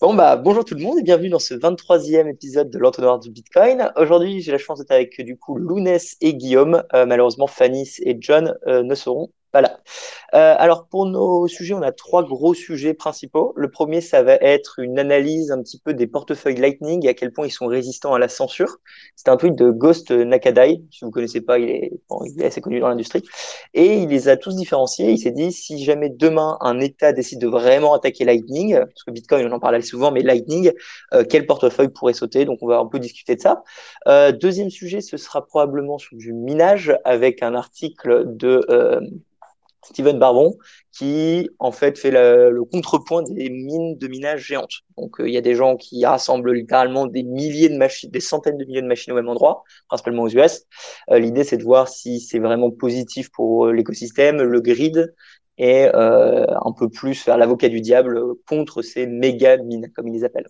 [0.00, 3.30] Bon, bah, bonjour tout le monde et bienvenue dans ce 23e épisode de l'entonnoir du
[3.32, 3.90] Bitcoin.
[3.96, 6.84] Aujourd'hui, j'ai la chance d'être avec du coup Lounès et Guillaume.
[6.94, 9.80] Euh, malheureusement, Fanny et John euh, ne seront voilà.
[10.34, 13.54] Euh, alors pour nos sujets, on a trois gros sujets principaux.
[13.56, 17.14] Le premier, ça va être une analyse un petit peu des portefeuilles Lightning et à
[17.14, 18.76] quel point ils sont résistants à la censure.
[19.16, 20.82] C'est un tweet de Ghost Nakadai.
[20.90, 23.22] Si vous connaissez pas, il est, assez connu dans l'industrie.
[23.72, 25.12] Et il les a tous différenciés.
[25.12, 29.10] Il s'est dit, si jamais demain un État décide de vraiment attaquer Lightning, parce que
[29.10, 30.72] Bitcoin, on en parle souvent, mais Lightning,
[31.14, 32.44] euh, quel portefeuille pourrait sauter?
[32.44, 33.62] Donc on va un peu discuter de ça.
[34.08, 38.60] Euh, deuxième sujet, ce sera probablement sur du minage avec un article de
[39.88, 40.56] Steven Barbon,
[40.92, 44.82] qui en fait fait le contrepoint des mines de minage géantes.
[44.96, 48.20] Donc euh, il y a des gens qui rassemblent littéralement des milliers de machines, des
[48.20, 50.66] centaines de milliers de machines au même endroit, principalement aux US.
[51.10, 55.14] Euh, l'idée c'est de voir si c'est vraiment positif pour euh, l'écosystème, le grid,
[55.58, 60.14] et euh, un peu plus faire l'avocat du diable contre ces méga mines, comme ils
[60.14, 60.48] les appellent.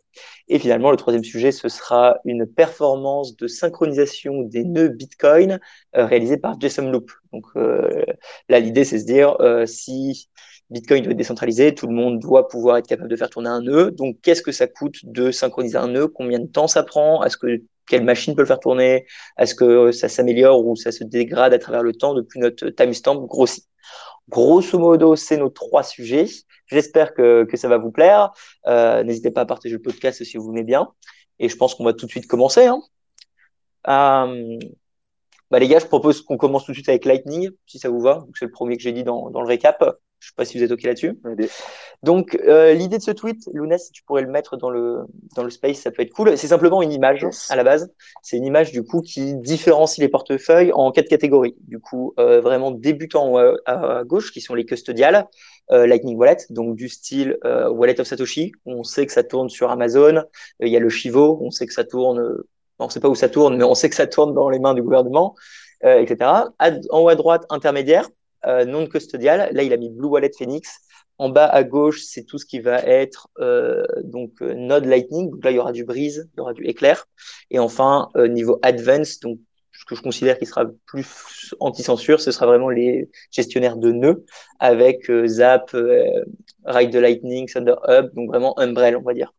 [0.49, 5.59] Et finalement, le troisième sujet, ce sera une performance de synchronisation des nœuds Bitcoin
[5.97, 7.11] euh, réalisée par Jason Loop.
[7.33, 8.05] Donc euh,
[8.49, 10.29] là, l'idée, c'est se dire euh, si
[10.71, 13.63] Bitcoin doit être décentralisé, tout le monde doit pouvoir être capable de faire tourner un
[13.63, 13.91] nœud.
[13.91, 16.09] Donc, qu'est-ce que ça coûte de synchroniser un nœud?
[16.09, 17.25] Combien de temps ça prend?
[17.25, 19.07] Est-ce que quelle machine peut le faire tourner?
[19.39, 23.17] Est-ce que ça s'améliore ou ça se dégrade à travers le temps depuis notre timestamp
[23.23, 23.65] grossit
[24.29, 26.27] Grosso modo, c'est nos trois sujets.
[26.67, 28.31] J'espère que, que, ça va vous plaire.
[28.67, 30.89] Euh, N'hésitez pas à partager le podcast si vous aimez bien.
[31.39, 32.67] Et je pense qu'on va tout de suite commencer.
[32.67, 32.83] Hein.
[33.89, 34.59] Euh,
[35.51, 38.01] bah les gars, je propose qu'on commence tout de suite avec Lightning, si ça vous
[38.01, 38.27] va.
[38.35, 39.83] C'est le premier que j'ai dit dans, dans le récap.
[40.21, 41.17] Je sais pas si vous êtes OK là-dessus.
[42.03, 45.03] Donc, euh, l'idée de ce tweet, Luna, si tu pourrais le mettre dans le,
[45.37, 46.37] dans le space, ça peut être cool.
[46.37, 47.93] C'est simplement une image à la base.
[48.23, 51.55] C'est une image, du coup, qui différencie les portefeuilles en quatre catégories.
[51.69, 55.29] Du coup, euh, vraiment débutant à, à, gauche, qui sont les custodiales,
[55.71, 58.53] euh, Lightning Wallet, donc du style euh, Wallet of Satoshi.
[58.67, 60.25] On sait que ça tourne sur Amazon.
[60.61, 62.43] Il y a le Chivo, on sait que ça tourne,
[62.81, 64.59] on ne sait pas où ça tourne, mais on sait que ça tourne dans les
[64.59, 65.37] mains du gouvernement,
[65.83, 66.31] etc.
[66.91, 69.51] en haut à droite, intermédiaire euh, non custodial.
[69.53, 70.81] Là, il a mis Blue Wallet Phoenix.
[71.19, 75.31] En bas à gauche, c'est tout ce qui va être euh, donc euh, Node Lightning.
[75.31, 77.07] Donc là, il y aura du Breeze, il y aura du Éclair.
[77.51, 79.41] Et enfin, euh, niveau Advanced, donc
[79.73, 84.25] ce que je considère qui sera plus anti-censure, ce sera vraiment les gestionnaires de nœuds
[84.61, 86.05] avec euh, Zap, euh,
[86.65, 89.33] Ride the Lightning, Thunder Hub, donc vraiment Umbrella, on va dire.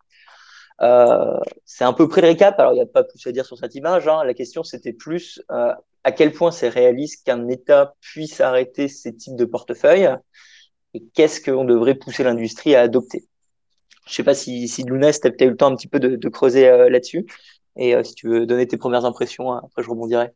[0.82, 2.60] Euh, c'est un peu près le récap.
[2.60, 4.08] Alors, il n'y a pas plus à dire sur cette image.
[4.08, 4.24] Hein.
[4.26, 5.74] La question, c'était plus euh,
[6.04, 10.10] à quel point c'est réaliste qu'un État puisse arrêter ces types de portefeuilles
[10.94, 13.28] et qu'est-ce qu'on devrait pousser l'industrie à adopter?
[14.08, 16.00] Je sais pas si, si Lounès, tu as peut-être eu le temps un petit peu
[16.00, 17.26] de, creuser euh, là-dessus.
[17.76, 20.32] Et euh, si tu veux donner tes premières impressions, après je rebondirai.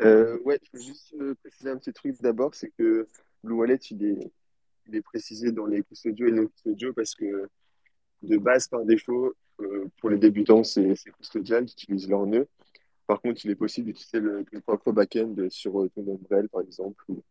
[0.00, 3.06] Euh, ouais, je veux juste préciser un petit truc d'abord, c'est que
[3.44, 4.32] Blue Wallet, il est,
[4.86, 7.50] il est précisé dans les custodios et non custodios parce que
[8.22, 12.46] de base, par défaut, euh, pour les débutants, c'est custodial, ils utilisent leur nœud.
[13.06, 16.60] Par contre, il est possible d'utiliser le, le, propre backend sur euh, ton umbrel, par
[16.60, 17.22] exemple, ou,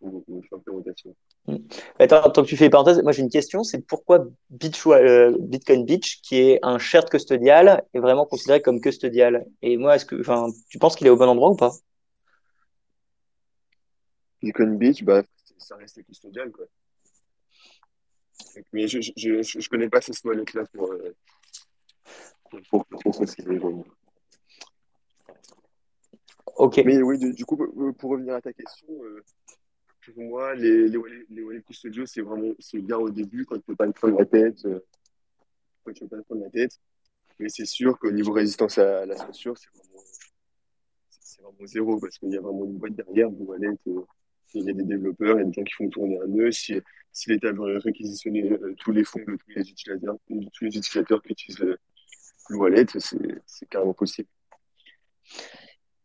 [0.00, 1.14] ou, ou implémentation.
[1.46, 1.56] Mmh.
[1.98, 5.36] Attends, tant que tu fais les parenthèses, moi j'ai une question, c'est pourquoi Beach, euh,
[5.38, 9.46] Bitcoin Beach, qui est un shared custodial, est vraiment considéré comme custodial?
[9.62, 11.72] Et moi, est-ce que, enfin, tu penses qu'il est au bon endroit ou pas?
[14.42, 15.22] Bitcoin Beach, bah,
[15.58, 16.64] ça reste custodial, quoi.
[18.72, 21.14] Mais je je connais pas ce wallet-là pour, euh,
[22.70, 23.60] pour, pour, pour préciser.
[26.56, 26.80] Ok.
[26.84, 27.56] Mais oui, du, du coup,
[27.98, 29.22] pour revenir à ta question, euh,
[30.04, 30.98] pour moi, les, les,
[31.30, 33.92] les wallets custodiaux, c'est vraiment c'est bien au début quand tu ne peux pas te
[33.92, 34.64] prendre la tête.
[34.66, 34.80] Euh,
[35.84, 36.80] quand tu peux pas te prendre la tête.
[37.38, 42.30] Mais c'est sûr qu'au niveau résistance à la censure, c'est vraiment, vraiment, zéro parce qu'il
[42.30, 43.28] y a vraiment une boîte derrière.
[43.28, 44.04] Euh,
[44.54, 46.52] il y a des développeurs, il y a des gens qui font tourner un nœud.
[46.52, 46.74] Si,
[47.12, 50.76] si l'État veut réquisitionner euh, tous les fonds de tous les utilisateurs, de tous les
[50.76, 51.78] utilisateurs qui utilisent le,
[52.48, 52.86] le wallet,
[53.46, 54.28] c'est carrément possible.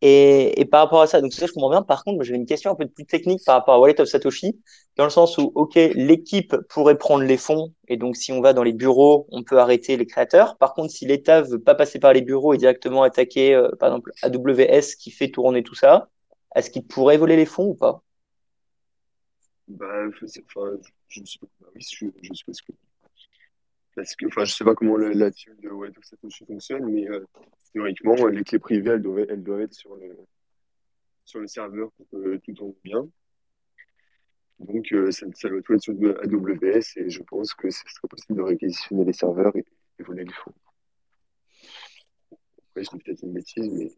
[0.02, 1.82] Et, et, par rapport à ça, donc ça je comprends bien.
[1.82, 4.58] Par contre, j'avais une question un peu plus technique par rapport à Wallet of Satoshi,
[4.96, 8.54] dans le sens où, ok, l'équipe pourrait prendre les fonds, et donc si on va
[8.54, 10.58] dans les bureaux, on peut arrêter les créateurs.
[10.58, 13.90] Par contre, si l'État veut pas passer par les bureaux et directement attaquer, euh, par
[13.90, 16.08] exemple, AWS qui fait tourner tout ça,
[16.56, 18.02] est-ce qu'il pourrait voler les fonds ou pas?
[19.68, 21.52] Bah, enfin, je ne sais pas.
[21.60, 22.72] Bah, oui, je, je suppose que.
[24.00, 25.36] Parce que, enfin, je sais pas comment la, la de
[26.02, 27.26] Satoshi fonctionne, mais euh,
[27.74, 33.06] théoriquement, les clés privées, elles doivent, être sur le, serveur pour que tout tourne bien.
[34.60, 38.38] Donc, euh, ça, doit tout être sur AWS et je pense que ce serait possible
[38.38, 39.66] de réquisitionner les serveurs et,
[40.00, 40.54] et voler les fonds.
[42.78, 43.92] Je dis peut-être une bêtise, mais.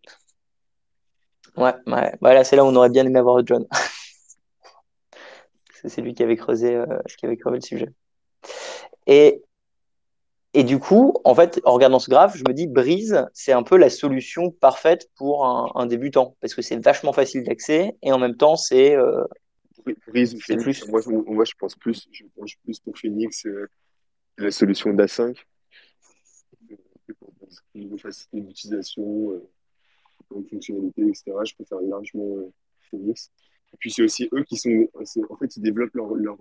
[1.57, 1.73] Ouais.
[2.21, 3.67] Voilà, c'est là où on aurait bien aimé avoir John.
[5.85, 7.89] c'est lui qui avait creusé, euh, qui avait creusé le sujet.
[9.05, 9.43] Et,
[10.53, 13.63] et du coup, en fait, en regardant ce graphe, je me dis, Breeze, c'est un
[13.63, 18.19] peu la solution parfaite pour un, débutant, parce que c'est vachement facile d'accès, et en
[18.19, 18.95] même temps, c'est...
[18.95, 19.23] Euh,
[20.07, 23.67] Breeze Phoenix, Moi, moi, je pense plus, je pense plus pour Phoenix, euh,
[24.37, 25.37] la solution d'A5,
[27.17, 27.33] pour
[27.99, 29.49] facilité d'utilisation, euh,
[30.49, 31.31] fonctionnalité, etc.
[31.45, 32.51] Je préfère largement euh,
[32.89, 33.31] Phoenix.
[33.73, 34.87] Et puis, c'est aussi eux qui sont...
[35.29, 36.13] En fait, ils développent leur...
[36.13, 36.37] leur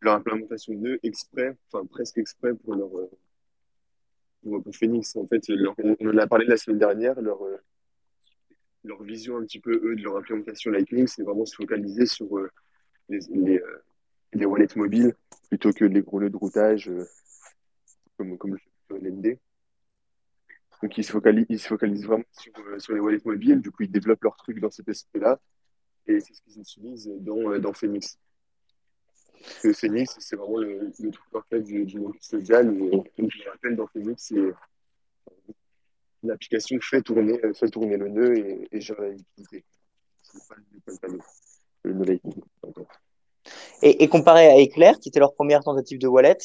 [0.00, 5.14] leur implémentation de exprès, enfin presque exprès pour leur euh, pour, Phoenix.
[5.16, 5.42] En fait,
[6.00, 7.58] on en a parlé la semaine dernière, leur euh,
[8.84, 12.38] leur vision un petit peu eux de leur implémentation Lightning, c'est vraiment se focaliser sur
[12.38, 12.50] euh,
[13.10, 13.60] les,
[14.32, 15.14] les, wallets mobiles
[15.50, 16.90] plutôt que les gros nœuds de routage
[18.16, 18.56] comme comme
[18.88, 19.38] le LND.
[20.82, 23.60] Donc ils se focalisent, ils se focalisent vraiment sur, sur les wallets mobiles.
[23.60, 25.38] Du coup, ils développent leur truc dans cet aspect-là
[26.06, 28.18] et c'est ce qu'ils utilisent dans, dans Phoenix.
[29.62, 32.66] Que Phoenix, c'est vraiment le, le, truc parfait du, du monde social.
[33.16, 34.52] Comme je le rappelle, dans Phoenix, c'est
[36.22, 39.64] l'application fait tourner, fait tourner le nœud et, et gère la liquidité.
[40.22, 42.20] C'est
[43.82, 46.36] et, et, comparé à Eclair, qui était leur première tentative de wallet,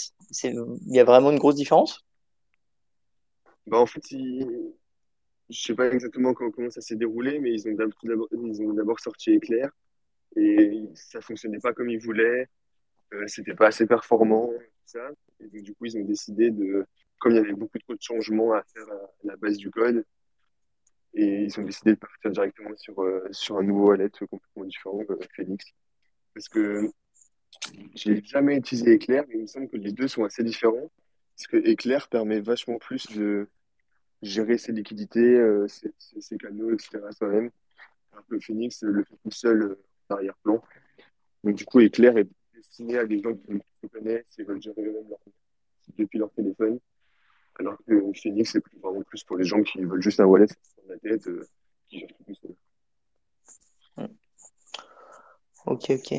[0.43, 2.05] il y a vraiment une grosse différence?
[3.67, 4.71] Bah En fait, je
[5.49, 9.69] sais pas exactement comment, comment ça s'est déroulé, mais ils ont d'abord sorti Eclair
[10.37, 12.47] et ça fonctionnait pas comme ils voulaient.
[13.15, 14.49] Euh, c'était pas assez performant,
[14.83, 15.09] ça.
[15.39, 16.85] Et donc, du coup, ils ont décidé de,
[17.19, 20.05] comme il y avait beaucoup trop de changements à faire à la base du code,
[21.13, 25.01] et ils ont décidé de partir directement sur, euh, sur un nouveau wallet complètement différent,
[25.09, 25.65] euh, Phoenix.
[26.33, 26.89] Parce que
[27.93, 30.91] j'ai jamais utilisé Eclair, mais il me semble que les deux sont assez différents.
[31.35, 33.47] Parce que Eclair permet vachement plus de
[34.21, 35.37] gérer ses liquidités,
[35.67, 36.99] ses, ses, canaux, etc.
[37.11, 37.49] soi-même.
[38.11, 39.77] Alors que Phoenix le fait tout seul
[40.09, 40.61] en arrière-plan.
[41.43, 42.27] Donc du coup, Eclair est
[42.65, 45.19] destiné à des gens qui se connaissent et veulent gérer eux-mêmes leur
[45.97, 46.79] depuis leur téléphone.
[47.59, 50.47] Alors que Phoenix, c'est plus, vraiment plus pour les gens qui veulent juste un wallet
[50.47, 51.45] sur la euh,
[51.87, 52.55] qui gèrent tout seul.
[55.65, 56.13] Ok, ok.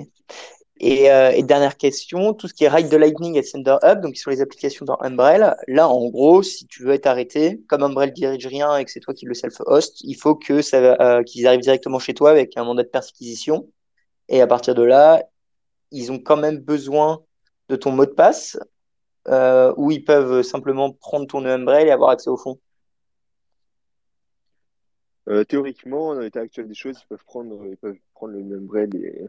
[0.79, 4.01] Et, euh, et, dernière question, tout ce qui est Ride the Lightning et Sender Hub,
[4.01, 7.63] donc qui sont les applications dans Umbrel, là en gros, si tu veux être arrêté,
[7.67, 11.01] comme Umbrel dirige rien et que c'est toi qui le self-host, il faut que ça,
[11.01, 13.71] euh, qu'ils arrivent directement chez toi avec un mandat de perquisition.
[14.29, 15.23] Et à partir de là,
[15.91, 17.23] ils ont quand même besoin
[17.69, 18.59] de ton mot de passe
[19.29, 22.61] euh, ou ils peuvent simplement prendre ton Umbrel et avoir accès au fond
[25.29, 28.95] euh, Théoriquement, dans l'état actuel des choses, ils peuvent prendre, ils peuvent prendre le Umbrel
[28.95, 29.27] et,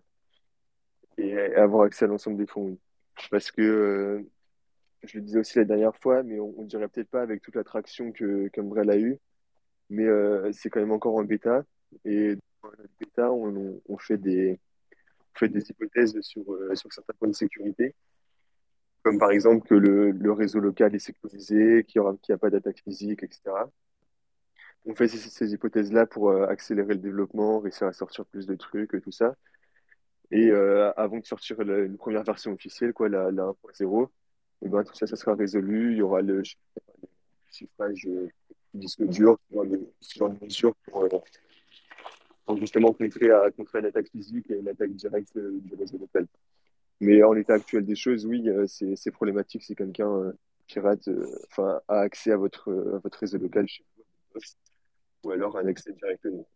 [1.17, 2.77] et avoir accès à l'ensemble des fonds.
[3.31, 4.21] Parce que, euh,
[5.03, 7.55] je le disais aussi la dernière fois, mais on, ne dirait peut-être pas avec toute
[7.55, 9.17] l'attraction qu'Umbrel a eu,
[9.89, 10.05] mais
[10.53, 11.63] c'est quand même encore en bêta.
[12.05, 14.59] Et dans la bêta, on fait des,
[15.37, 17.95] fait des hypothèses sur, euh, sur certains points de sécurité,
[19.03, 22.81] comme par exemple que le, le réseau local est sécurisé, qu'il n'y a pas d'attaque
[22.83, 23.41] physique, etc.
[24.85, 29.01] On fait ces, hypothèses-là pour euh, accélérer le développement, réussir à sortir plus de trucs,
[29.01, 29.35] tout ça.
[30.31, 34.69] Et euh, avant de sortir une première version officielle, quoi, la, la 1.0, et eh
[34.69, 35.91] ben, tout ça, ça sera résolu.
[35.93, 36.41] Il y aura le,
[37.51, 38.33] chiffrage du
[38.73, 39.37] disque dur,
[40.01, 41.25] ce genre de pour,
[42.55, 46.27] justement contrer, à, contrer l'attaque physique et l'attaque directe euh, du réseau local.
[46.99, 50.31] Mais en l'état actuel des choses, oui, euh, c'est problématique si quelqu'un euh,
[50.67, 51.09] pirate
[51.51, 54.41] enfin a accès à votre, à votre réseau local chez vous,
[55.23, 56.47] ou alors un accès directement.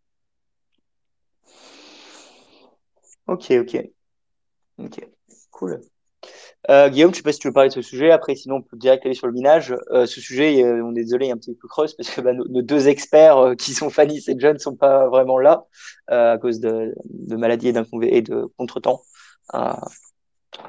[3.28, 3.92] Ok, ok.
[4.78, 5.10] Ok,
[5.52, 5.82] cool.
[6.70, 8.12] Euh, Guillaume, je sais pas si tu veux parler de ce sujet.
[8.12, 9.76] Après, sinon, on peut direct aller sur le minage.
[9.92, 12.22] Euh, ce sujet, euh, on est désolé, il est un petit peu creuse parce que
[12.22, 15.40] bah, nos, nos, deux experts euh, qui sont Fanny et John ne sont pas vraiment
[15.40, 15.66] là
[16.08, 19.02] à cause de, de maladies et, et de contretemps.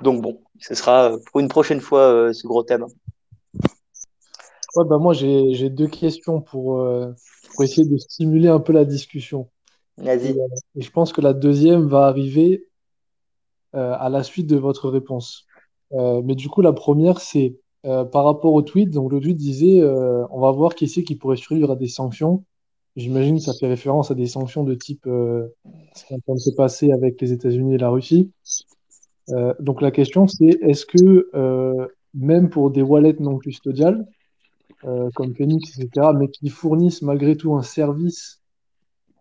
[0.03, 2.87] donc bon, ce sera pour une prochaine fois ce gros thème.
[4.75, 6.87] Ouais, bah moi, j'ai deux questions pour,
[7.51, 9.51] pour essayer de stimuler un peu la discussion.
[9.99, 10.29] Vas-y.
[10.29, 10.37] Et,
[10.77, 12.69] et, je pense que la deuxième va arriver
[13.73, 15.47] à la suite de votre réponse.
[15.95, 18.91] Euh, mais du coup, la première, c'est euh, par rapport au tweet.
[18.91, 21.89] Donc, le tweet disait euh, on va voir qui c'est qui pourrait survivre à des
[21.89, 22.45] sanctions.
[22.97, 26.35] J'imagine que ça fait référence à des sanctions de type ce qui est en train
[26.35, 28.31] de se passer avec les États-Unis et la Russie.
[29.61, 34.07] donc, la question, c'est est-ce que même pour des wallets non custodiales,
[35.15, 38.43] comme Phoenix, etc., mais qui fournissent malgré tout un service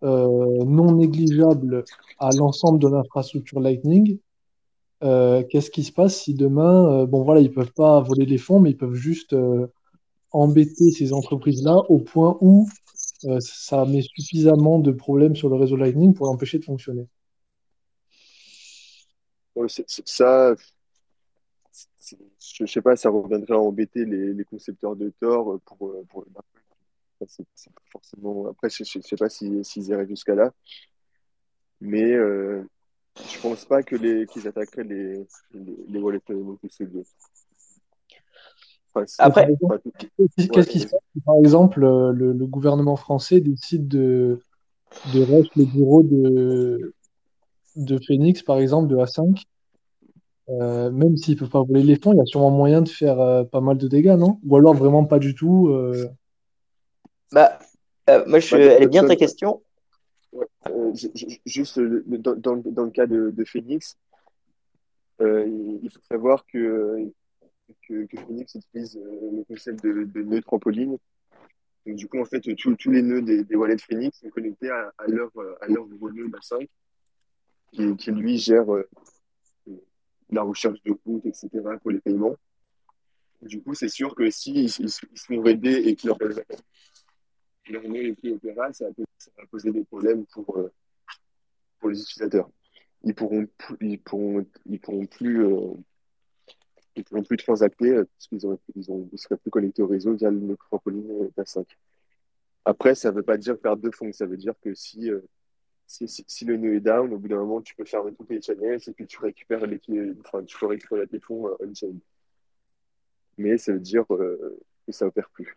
[0.02, 1.84] non négligeable
[2.18, 4.18] à l'ensemble de l'infrastructure Lightning,
[5.02, 8.38] euh, qu'est-ce qui se passe si demain, euh, bon voilà, ils peuvent pas voler les
[8.38, 9.66] fonds, mais ils peuvent juste euh,
[10.30, 12.68] embêter ces entreprises-là au point où
[13.38, 17.06] ça met suffisamment de problèmes sur le réseau Lightning pour l'empêcher de fonctionner.
[19.68, 20.54] ça,
[21.98, 26.22] c'est- je sais pas, ça reviendrait à embêter les, concepteurs de Thor pour, euh, pour
[26.22, 26.30] le
[27.90, 28.48] forcément.
[28.48, 30.52] Après, je, je sais pas si, s'ils iraient jusqu'à là,
[31.80, 32.64] mais euh,
[33.16, 37.04] je pense pas que les qu'ils attaqueraient les, les, les Wallet Mongoose Studios.
[38.94, 39.48] Enfin, Après,
[39.98, 44.40] qu'est-ce ouais, qui se passe si, par exemple, euh, le, le gouvernement français décide de,
[45.14, 46.94] de rush les bureaux de,
[47.76, 49.44] de Phoenix, par exemple, de A5,
[50.50, 53.20] euh, même s'ils peuvent pas voler les fonds, il y a sûrement moyen de faire
[53.20, 54.40] euh, pas mal de dégâts, non?
[54.46, 55.68] Ou alors vraiment pas du tout.
[55.68, 56.08] euh,
[57.32, 57.58] bah,
[58.10, 59.62] euh, moi, je, Bah, elle est bien ta question.
[60.34, 63.98] Euh, ju- ju- juste dans, dans, dans le cas de, Phoenix,
[65.20, 65.46] euh,
[65.82, 67.10] il faut savoir que,
[67.88, 70.96] que, Phoenix utilise euh, le concept de, nœud trampoline.
[71.86, 74.70] Donc, du coup, en fait, tous tous les nœuds des, des wallets Phoenix sont connectés
[74.70, 76.68] à, leur, à leur gros nœud BA5,
[77.72, 78.66] qui, qui lui gère
[80.30, 81.48] la recherche de routes, etc.,
[81.80, 82.36] pour les paiements.
[83.42, 85.04] Du coup, c'est sûr que si ils, se
[85.88, 86.18] et que leur,
[87.70, 90.72] nœud est plus opérable, ça va, poser- des problèmes pour, euh,
[91.78, 92.50] pour les utilisateurs.
[93.04, 93.46] Ils pourront,
[93.80, 95.74] ils pourront, ils pourront plus, euh,
[96.96, 100.14] ils plus transacter euh, parce qu'ils auraient, ils ont, ils seraient plus connectés au réseau
[100.14, 101.66] via le euh, BA5.
[102.64, 104.12] Après, ça veut pas dire perdre de fonds.
[104.12, 105.10] Ça veut dire que si,
[105.86, 108.40] si, si, le nœud est down, au bout d'un moment, tu peux fermer tous tes
[108.40, 109.80] channels et puis tu récupères les,
[110.20, 111.94] enfin, tu peux récupérer tes fonds on-chain.
[113.36, 115.56] Mais ça veut dire que ça opère plus.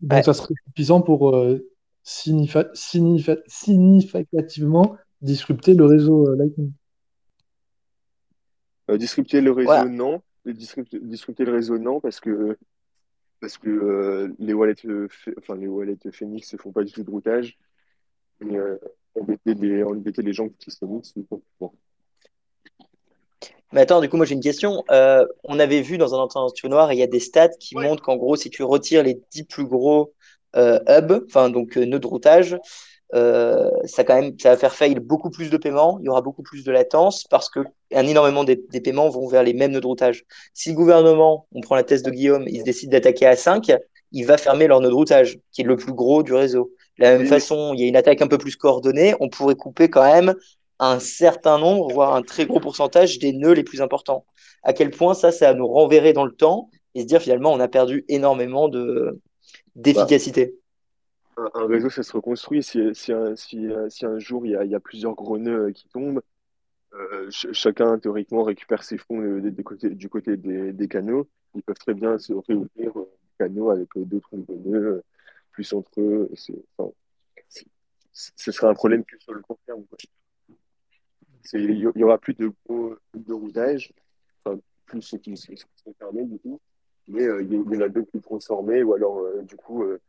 [0.00, 0.22] Donc Ouais.
[0.22, 1.66] ça serait suffisant pour euh,
[2.04, 6.72] signifa- signifa- significativement disrupter le réseau euh, Lightning.
[8.90, 9.66] Euh, disrupter le Ouais.
[9.66, 10.22] réseau, non.
[10.46, 12.58] Et Disrupter, disrupter le réseau, non, parce que,
[13.40, 14.74] parce que euh, les wallets,
[15.38, 17.56] enfin, les wallets Phoenix ne font pas du tout de routage.
[18.40, 18.76] Mais euh,
[19.18, 21.00] embêter les, embêter les gens qui c'est bon.
[23.72, 24.84] Mais attends, du coup, moi j'ai une question.
[24.90, 28.16] Euh, on avait vu dans un entonnoir, il y a des stats qui montrent qu'en
[28.16, 30.12] gros, si tu retires les 10 plus gros
[30.56, 32.56] euh, hubs, enfin donc euh, nœuds de routage,
[33.14, 36.22] euh, ça quand même, ça va faire fail beaucoup plus de paiements, il y aura
[36.22, 37.60] beaucoup plus de latence parce que
[37.94, 40.24] un énormément des, des paiements vont vers les mêmes nœuds de routage.
[40.52, 43.72] Si le gouvernement, on prend la thèse de Guillaume, il se décide d'attaquer à 5,
[44.12, 46.72] il va fermer leur nœud de routage, qui est le plus gros du réseau.
[46.98, 49.28] De la même Oui, façon, il y a une attaque un peu plus coordonnée, on
[49.28, 50.34] pourrait couper quand même
[50.78, 54.24] un certain nombre, voire un très gros pourcentage des nœuds les plus importants.
[54.62, 57.60] À quel point ça, ça nous renverrait dans le temps et se dire finalement on
[57.60, 59.20] a perdu énormément de bah,
[59.76, 60.54] d'efficacité.
[61.36, 62.62] un, un réseau, ça se reconstruit.
[62.62, 65.72] Si, si, un, si, euh, si un jour il y a, plusieurs gros nœuds euh,
[65.72, 66.22] qui tombent,
[66.94, 71.28] euh, ch- chacun théoriquement récupère ses fonds du côté des, canaux.
[71.54, 73.04] Ils peuvent très bien se réouvrir des
[73.38, 75.02] canaux avec euh, d'autres nœuds,
[75.52, 76.30] plus entre eux.
[78.12, 79.84] Ce sera un problème que sur le court terme.
[81.52, 83.92] Il y il y aura plus de gros de routage,
[84.44, 86.60] enfin, plus ceux qui sont fermés du coup,
[87.08, 89.56] mais euh, il y en a d'autres qui pourront se former, ou alors euh, du
[89.56, 90.00] coup, euh,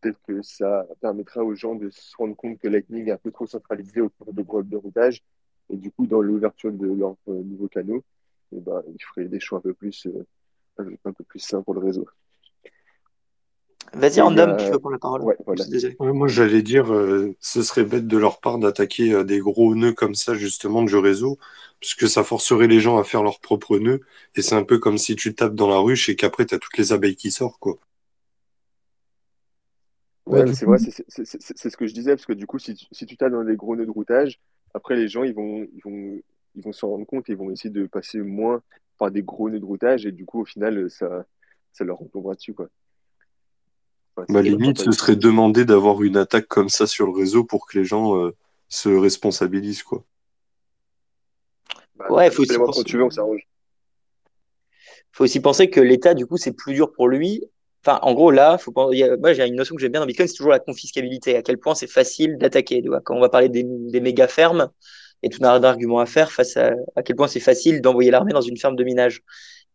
[0.00, 3.30] peut-être que ça permettra aux gens de se rendre compte que Lightning est un peu
[3.30, 5.22] trop centralisé autour de gros de routage,
[5.70, 8.02] et du coup, dans l'ouverture de leurs euh, nouveaux canaux,
[8.52, 10.08] eh ben, ils feraient des choix un peu plus,
[10.78, 12.06] un peu plus sains pour le réseau.
[13.92, 15.22] Vas-y, y Random, tu veux prendre la parole?
[15.22, 15.64] Ouais, voilà.
[15.64, 15.96] Désolé.
[16.00, 19.74] Ouais, moi, j'allais dire, euh, ce serait bête de leur part d'attaquer euh, des gros
[19.74, 21.38] nœuds comme ça, justement, du réseau,
[21.80, 24.00] puisque ça forcerait les gens à faire leurs propres nœuds,
[24.34, 26.76] et c'est un peu comme si tu tapes dans la ruche et qu'après, t'as toutes
[26.78, 27.78] les abeilles qui sortent, quoi.
[30.26, 33.06] Ouais, c'est vrai, c'est ce que je disais, parce que du coup, si tu, si
[33.06, 34.40] tu tapes dans des gros nœuds de routage,
[34.72, 36.20] après les gens, ils vont, ils vont,
[36.56, 38.62] ils vont s'en rendre compte, ils vont essayer de passer moins
[38.98, 41.26] par des gros nœuds de routage, et du coup, au final, ça,
[41.72, 42.68] ça leur retombera dessus, quoi.
[44.16, 47.66] Bah, fera limite, ce serait demander d'avoir une attaque comme ça sur le réseau pour
[47.66, 48.34] que les gens euh,
[48.68, 50.04] se responsabilisent, quoi.
[51.96, 52.84] Bah, Ouais, il faut aussi penser.
[52.84, 53.46] tu veux, on s'arrange.
[55.12, 57.44] faut aussi penser que l'État, du coup, c'est plus dur pour lui.
[57.84, 59.92] Enfin, en gros, là, faut pas, il y a- moi, j'ai une notion que j'aime
[59.92, 61.36] bien dans Bitcoin, c'est toujours la confiscabilité.
[61.36, 62.82] À quel point c'est facile d'attaquer.
[63.04, 64.70] Quand on va parler des, des méga fermes,
[65.24, 68.32] et tout un d'arguments à faire face à, à quel point c'est facile d'envoyer l'armée
[68.32, 69.22] dans une ferme de minage.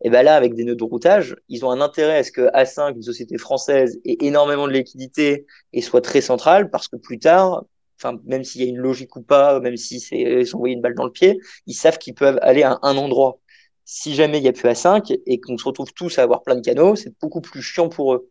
[0.01, 2.49] Et ben là, avec des nœuds de routage, ils ont un intérêt à ce que
[2.53, 7.19] A5, une société française, ait énormément de liquidités et soit très centrale, parce que plus
[7.19, 7.65] tard,
[7.97, 10.95] enfin, même s'il y a une logique ou pas, même si c'est s'envoyer une balle
[10.95, 13.39] dans le pied, ils savent qu'ils peuvent aller à un endroit
[13.85, 16.55] si jamais il n'y a plus A5 et qu'on se retrouve tous à avoir plein
[16.55, 18.29] de canaux, c'est beaucoup plus chiant pour eux.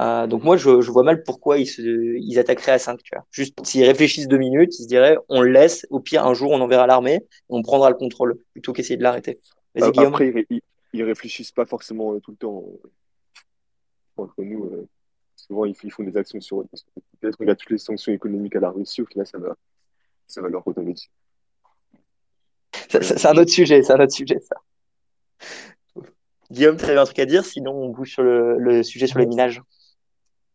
[0.00, 3.00] Euh, donc moi, je, je vois mal pourquoi ils, se, ils attaqueraient A5.
[3.02, 3.26] Tu vois.
[3.30, 6.50] Juste s'ils réfléchissent deux minutes, ils se diraient on le laisse, au pire un jour
[6.52, 9.40] on enverra l'armée et on prendra le contrôle plutôt qu'essayer de l'arrêter.
[9.74, 10.20] Vas-y A- Guillaume.
[10.92, 12.64] Ils, ré- ils, ils réfléchissent pas forcément euh, tout le temps.
[12.84, 12.90] euh,
[14.16, 14.88] Entre nous, euh,
[15.36, 16.64] souvent, ils, ils font des actions sur
[17.20, 19.56] Peut-être regarde toutes les sanctions économiques à la Russie, au final, ça va,
[20.26, 21.10] ça va leur retomber dessus.
[22.88, 24.56] C'est un autre sujet, c'est un autre sujet ça.
[26.50, 29.26] Guillaume, tu avais un truc à dire, sinon on bouge sur le, sujet sur les
[29.26, 29.62] minages.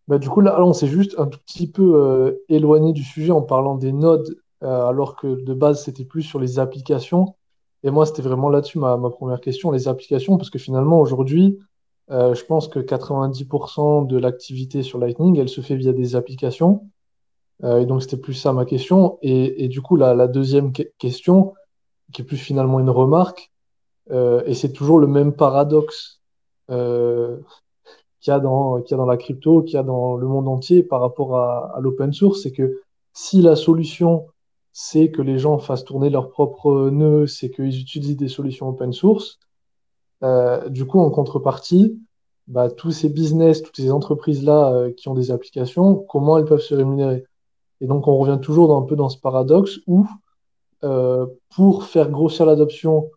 [0.07, 3.31] Bah, du coup, là, on s'est juste un tout petit peu euh, éloigné du sujet
[3.31, 7.35] en parlant des nodes, euh, alors que de base, c'était plus sur les applications.
[7.85, 11.59] Et moi, c'était vraiment là-dessus ma, ma, première question, les applications, parce que finalement, aujourd'hui,
[12.09, 16.89] euh, je pense que 90% de l'activité sur Lightning, elle se fait via des applications.
[17.63, 19.19] Euh, et donc, c'était plus ça ma question.
[19.21, 21.53] Et, et du coup, la, la deuxième question,
[22.11, 23.51] qui est plus finalement une remarque,
[24.09, 26.21] euh, et c'est toujours le même paradoxe
[26.71, 27.37] euh,
[28.19, 30.27] qu'il y, a dans, qu'il y a dans la crypto, qu'il y a dans le
[30.27, 32.81] monde entier par rapport à, à l'open source, c'est que
[33.13, 34.25] si la solution,
[34.77, 38.91] c'est que les gens fassent tourner leurs propres nœuds, c'est qu'ils utilisent des solutions open
[38.91, 39.39] source,
[40.21, 41.97] euh, du coup, en contrepartie,
[42.47, 46.59] bah, tous ces business, toutes ces entreprises-là euh, qui ont des applications, comment elles peuvent
[46.59, 47.23] se rémunérer?
[47.79, 50.05] Et donc, on revient toujours dans, un peu dans ce paradoxe où,
[50.83, 53.09] euh, pour faire grossir l'adoption,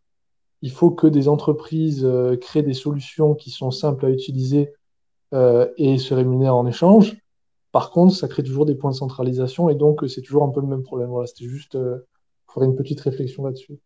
[0.62, 4.72] il faut que des entreprises euh, créent des solutions qui sont simples à utiliser
[5.34, 7.16] euh, et se rémunèrent en échange.
[7.72, 10.60] Par contre, ça crée toujours des points de centralisation et donc c'est toujours un peu
[10.60, 11.08] le même problème.
[11.10, 11.76] Voilà, c'était juste
[12.46, 13.78] pour faire une petite réflexion là-dessus.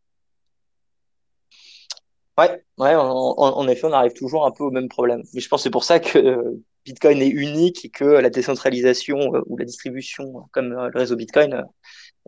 [2.39, 5.23] Ouais, ouais, en, effet, on arrive toujours un peu au même problème.
[5.35, 8.31] Mais je pense que c'est pour ça que euh, Bitcoin est unique et que la
[8.31, 11.63] décentralisation euh, ou la distribution, comme euh, le réseau Bitcoin,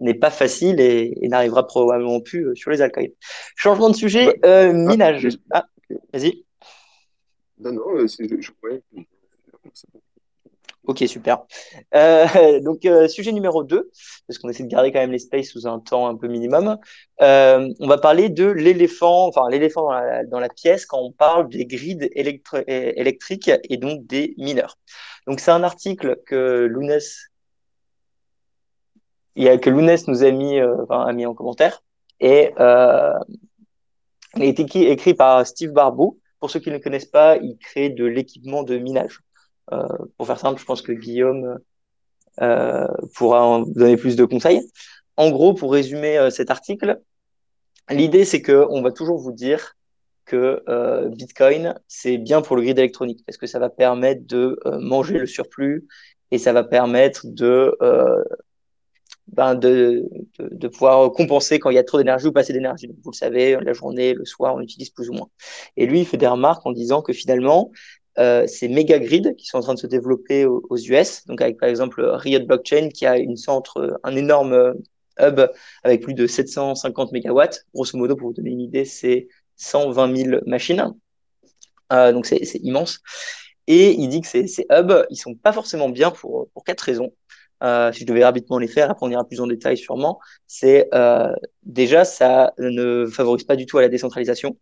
[0.00, 3.06] n'est pas facile et, n'arrivera probablement plus sur les altcoins.
[3.56, 5.38] Changement de sujet, bah, minage.
[5.50, 5.66] Ah,
[6.12, 6.44] vas-y.
[7.58, 8.50] Non, non, c'est, je,
[10.86, 11.46] Ok, super.
[11.94, 12.26] Euh,
[12.60, 13.90] donc, euh, sujet numéro 2,
[14.26, 16.76] parce qu'on essaie de garder quand même les spaces sous un temps un peu minimum.
[17.22, 19.88] Euh, on va parler de l'éléphant, enfin l'éléphant
[20.30, 24.76] dans la, pièce quand on parle des grids électriques et donc des mineurs.
[25.26, 27.30] Donc, c'est un article que Lounès,
[29.36, 31.82] que Lounès nous a mis, enfin, a mis en commentaire
[32.20, 32.52] et
[34.36, 36.18] il a été écrit par Steve Barbeau.
[36.40, 39.20] Pour ceux qui ne connaissent pas, il crée de l'équipement de minage.
[39.74, 41.58] Euh, pour faire simple, je pense que Guillaume
[42.40, 44.62] euh, pourra en donner plus de conseils.
[45.16, 47.00] En gros, pour résumer euh, cet article,
[47.90, 49.76] l'idée c'est que on va toujours vous dire
[50.24, 50.62] que
[51.08, 55.26] Bitcoin c'est bien pour le grid électronique parce que ça va permettre de manger le
[55.26, 55.86] surplus
[56.30, 57.76] et ça va permettre de
[59.26, 60.08] ben de,
[60.38, 62.88] de, de, pouvoir compenser quand il y a trop d'énergie ou pas assez d'énergie.
[63.02, 65.28] Vous le savez, la journée, le soir, on utilise plus ou moins.
[65.76, 67.70] Et lui, il fait des remarques en disant que finalement,
[68.18, 71.58] euh, ces méga grids qui sont en train de se développer aux, US, donc avec
[71.58, 74.74] par exemple Riot Blockchain qui a une centre, un énorme euh,
[75.20, 75.40] hub
[75.82, 77.66] avec plus de 750 mégawatts.
[77.74, 80.94] Grosso modo, pour vous donner une idée, c'est 120 000 machines.
[81.92, 83.00] Euh, donc c'est immense.
[83.66, 86.82] Et il dit que ces, ces hubs, ils sont pas forcément bien pour, pour quatre
[86.82, 87.12] raisons.
[87.62, 90.88] Euh, si je devais rapidement les faire, après on ira plus en détail sûrement, c'est
[90.92, 94.58] euh, déjà ça ne favorise pas du tout à la décentralisation.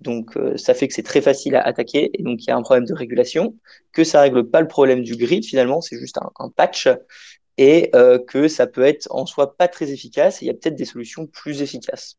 [0.00, 2.56] Donc, euh, ça fait que c'est très facile à attaquer et donc il y a
[2.56, 3.56] un problème de régulation,
[3.92, 6.88] que ça règle pas le problème du grid finalement, c'est juste un, patch
[7.58, 10.40] et euh, que ça peut être en soi pas très efficace.
[10.40, 12.16] Il y a peut-être des solutions plus efficaces.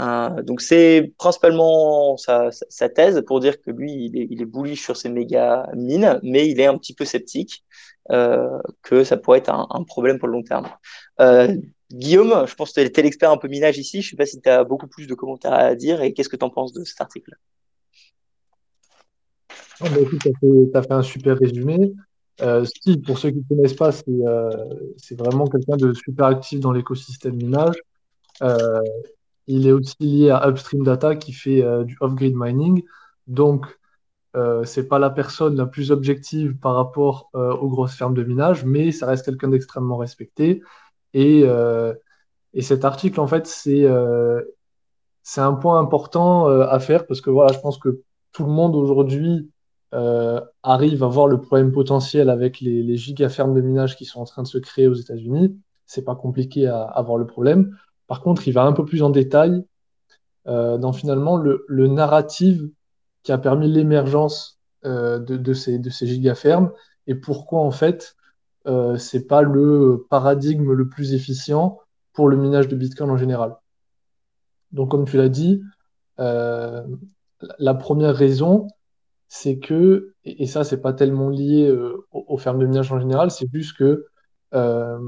[0.00, 2.50] Euh, donc c'est principalement sa,
[2.94, 6.60] thèse pour dire que lui, il est, il bullish sur ces méga mines, mais il
[6.60, 7.64] est un petit peu sceptique
[8.10, 10.68] euh, que ça pourrait être un, problème pour le long terme.
[11.92, 14.02] Guillaume, je pense que tu es l'expert un peu minage ici.
[14.02, 16.28] Je ne sais pas si tu as beaucoup plus de commentaires à dire et qu'est-ce
[16.28, 17.36] que tu en penses de cet article
[19.78, 21.92] tu as, fait un super résumé.
[22.40, 22.64] Euh,
[23.06, 24.50] pour ceux qui ne connaissent pas, euh,
[24.96, 27.76] c'est vraiment quelqu'un de super actif dans l'écosystème minage.
[28.42, 28.80] Euh,
[29.46, 32.82] il est aussi lié à Upstream Data qui fait euh, du off-grid mining.
[33.26, 33.66] Donc,
[34.34, 38.64] euh, c'est pas la personne la plus objective par rapport aux grosses fermes de minage,
[38.64, 40.62] mais ça reste quelqu'un d'extrêmement respecté.
[41.14, 41.94] Et, euh,
[42.54, 44.42] et cet article, en fait, c'est euh,
[45.36, 48.74] un point important euh, à faire parce que voilà, je pense que tout le monde
[48.74, 49.48] aujourd'hui
[50.62, 54.24] arrive à voir le problème potentiel avec les, les gigafermes de minage qui sont en
[54.24, 55.54] train de se créer aux États-Unis.
[55.84, 57.76] C'est pas compliqué à, voir le problème.
[58.06, 59.62] Par contre, il va un peu plus en détail
[60.46, 62.58] dans finalement le, le narratif
[63.22, 66.72] qui a permis l'émergence de, ces, de ces gigafermes
[67.06, 68.16] et pourquoi en fait
[68.66, 71.78] euh, c'est pas le paradigme le plus efficient
[72.12, 73.56] pour le minage de Bitcoin en général.
[74.72, 75.62] Donc, comme tu l'as dit,
[76.18, 76.84] euh,
[77.58, 78.68] la première raison,
[79.28, 83.30] c'est que, et, ça, c'est pas tellement lié euh, aux, fermes de minage en général,
[83.30, 84.06] c'est juste que,
[84.54, 84.98] euh,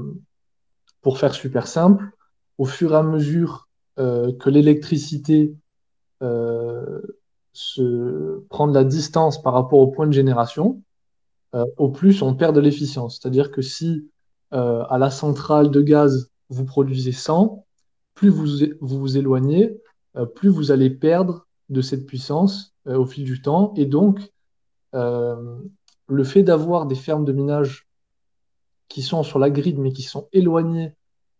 [1.01, 2.09] pour faire super simple,
[2.57, 5.55] au fur et à mesure euh, que l'électricité
[7.53, 10.81] se prend de la distance par rapport au point de génération,
[11.55, 13.19] euh, au plus on perd de l'efficience.
[13.19, 14.09] C'est-à-dire que si
[14.53, 17.65] euh, à la centrale de gaz, vous produisez 100,
[18.13, 18.45] plus vous
[18.81, 19.81] vous, éloignez,
[20.17, 23.73] euh, plus vous allez perdre de cette puissance au fil du temps.
[23.75, 24.31] Et donc,
[24.93, 27.87] le fait d'avoir des fermes de minage
[28.87, 30.93] qui sont sur la grid, mais qui sont éloignées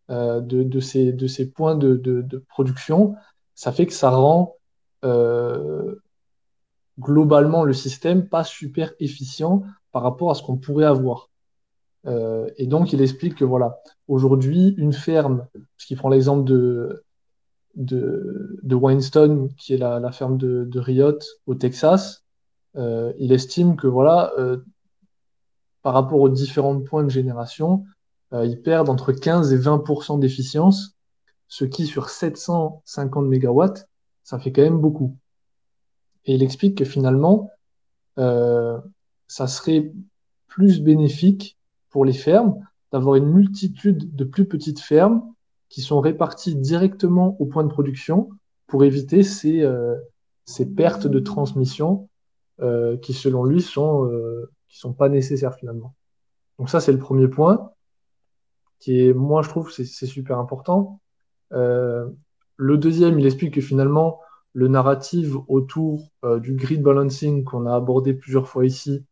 [0.09, 3.13] de, de, ces, de ces points de, de, production,
[3.53, 4.55] ça fait que ça rend
[6.99, 9.61] globalement le système pas super efficient
[9.95, 11.29] par rapport à ce qu'on pourrait avoir.
[12.05, 13.79] Euh, et donc, il explique que voilà,
[14.09, 17.05] aujourd'hui, une ferme, puisqu'il prend l'exemple de,
[17.75, 22.25] de, de qui est la, ferme de, de, Riot au Texas,
[22.75, 24.57] euh, il estime que voilà, euh,
[25.81, 27.85] par rapport aux différents points de génération,
[28.33, 30.97] ils perdent entre 15 et 20% d'efficience,
[31.47, 33.87] ce qui sur 750 mégawatts,
[34.25, 35.15] ça fait quand même beaucoup.
[36.25, 37.49] Et il explique que finalement,
[39.27, 39.91] ça serait
[40.47, 41.57] plus bénéfique
[41.89, 42.55] pour les fermes
[42.91, 45.23] d'avoir une multitude de plus petites fermes
[45.69, 48.29] qui sont réparties directement au point de production
[48.67, 49.95] pour éviter ces, euh,
[50.45, 52.09] ces pertes de transmission
[52.61, 55.93] euh, qui, selon lui, sont, euh, qui sont pas nécessaires finalement.
[56.57, 57.71] Donc ça, c'est le premier point
[58.79, 61.01] qui est, moi, je trouve, c'est super important.
[61.53, 62.07] Euh,
[62.57, 64.19] le deuxième, il explique que finalement,
[64.53, 69.03] le narratif autour euh, du grid balancing qu'on a abordé plusieurs fois ici,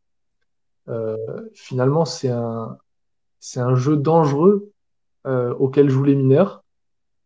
[1.54, 2.78] finalement, c'est un,
[3.46, 4.72] c'est un jeu dangereux
[5.28, 6.64] euh, auquel jouent les mineurs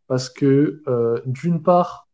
[0.08, 2.08] parce que euh, d'une part,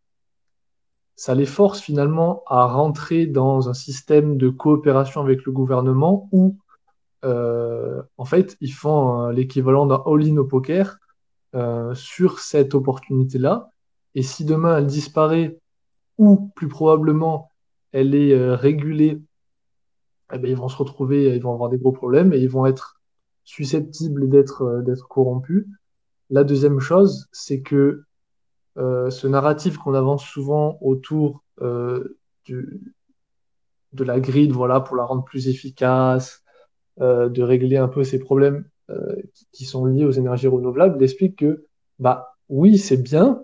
[1.16, 6.58] ça les force finalement à rentrer dans un système de coopération avec le gouvernement où
[7.24, 10.98] euh, en fait ils font l'équivalent d'un all-in au poker
[11.56, 13.70] euh, sur cette opportunité-là.
[14.16, 15.58] Et si demain elle disparaît
[16.18, 17.50] ou plus probablement
[17.94, 19.22] elle est euh, régulée
[20.32, 22.66] eh bien, ils vont se retrouver, ils vont avoir des gros problèmes et ils vont
[22.66, 23.00] être
[23.44, 25.66] susceptibles d'être euh, d'être corrompus.
[26.30, 28.04] La deuxième chose, c'est que
[28.78, 32.82] euh, ce narratif qu'on avance souvent autour euh, du,
[33.94, 36.44] de la grid, voilà, pour la rendre plus efficace,
[37.02, 39.16] euh, de régler un peu ces problèmes euh,
[39.52, 41.66] qui sont liés aux énergies renouvelables, explique que
[42.00, 43.44] bah oui, c'est bien,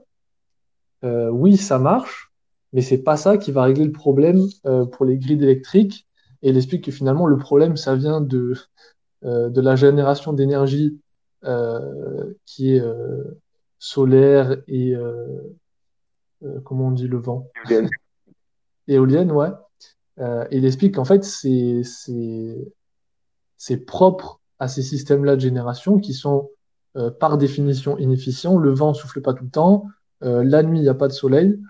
[1.04, 2.32] euh, oui, ça marche,
[2.74, 4.46] mais c'est pas ça qui va régler le problème
[4.92, 6.08] pour les grids électriques
[6.42, 8.54] et il explique que finalement, le problème, ça vient de,
[9.26, 11.00] euh, de la génération d'énergie
[11.44, 13.24] euh, qui est euh,
[13.78, 15.26] solaire et, euh,
[16.44, 17.48] euh, comment on dit, le vent?
[17.66, 17.90] Éolienne.
[18.88, 19.50] Éolienne, ouais.
[20.18, 21.82] et il explique qu'en fait, c'est
[23.58, 26.50] c'est propre à ces systèmes-là de génération qui sont
[27.20, 28.58] par définition inefficients.
[28.58, 29.86] Le vent souffle pas tout le temps,
[30.22, 31.62] la nuit, il n'y a pas de soleil.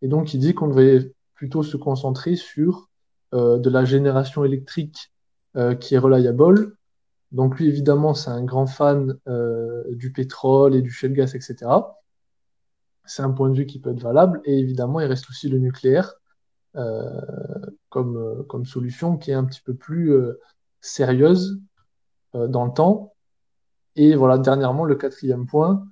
[0.00, 2.91] Et donc, il dit qu'on devrait plutôt se concentrer sur euh,
[3.32, 5.12] de la génération électrique
[5.56, 6.76] euh, qui est reliable.
[7.30, 11.70] Donc lui, évidemment, c'est un grand fan euh, du pétrole et du shale gas, etc.
[13.04, 14.40] C'est un point de vue qui peut être valable.
[14.44, 16.14] Et évidemment, il reste aussi le nucléaire
[17.90, 20.14] comme, comme solution qui est un petit peu plus
[20.80, 21.60] sérieuse
[22.32, 23.12] dans le temps.
[23.96, 25.84] Et voilà, dernièrement, le quatrième point,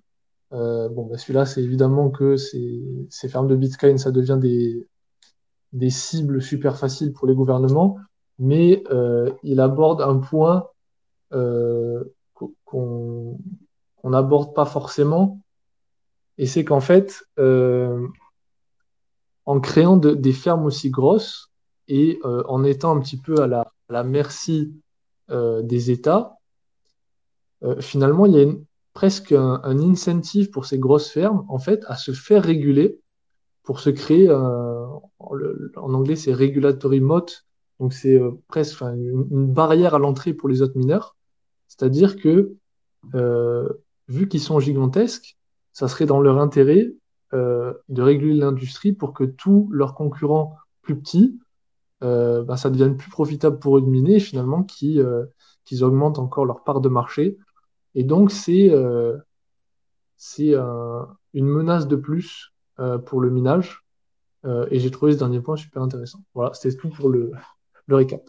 [0.52, 4.88] euh, bon, bah celui-là, c'est évidemment que ces fermes de Bitcoin, ça devient des,
[5.72, 7.98] des cibles super faciles pour les gouvernements,
[8.38, 10.68] mais euh, il aborde un point
[11.32, 12.04] euh,
[12.64, 13.38] qu'on
[14.04, 15.40] n'aborde pas forcément,
[16.38, 18.06] et c'est qu'en fait, euh,
[19.44, 21.50] en créant de, des fermes aussi grosses
[21.86, 24.72] et euh, en étant un petit peu à la, merci
[25.28, 26.36] des États,
[27.80, 28.52] finalement, il y a
[28.94, 32.99] presque un, un incentive pour ces grosses fermes, en fait, à se faire réguler
[33.70, 34.84] pour se créer, euh,
[35.20, 37.26] en anglais c'est regulatory moat,
[37.78, 41.14] donc c'est euh, presque une, barrière à l'entrée pour les autres mineurs.
[41.68, 42.56] C'est-à-dire que
[43.14, 43.68] euh,
[44.08, 45.38] vu qu'ils sont gigantesques,
[45.72, 46.92] ça serait dans leur intérêt
[47.32, 51.38] euh, de réguler l'industrie pour que tous leurs concurrents plus petits,
[52.00, 56.64] ben, ça devienne plus profitable pour eux de miner et finalement qu'ils augmentent encore leur
[56.64, 57.38] part de marché.
[57.94, 58.72] Et donc c'est
[60.16, 62.49] c'est une menace de plus
[62.80, 63.84] euh, pour le minage.
[64.46, 66.20] Euh, et j'ai trouvé ce dernier point super intéressant.
[66.34, 67.32] Voilà, c'était tout pour le,
[67.86, 68.22] le récap.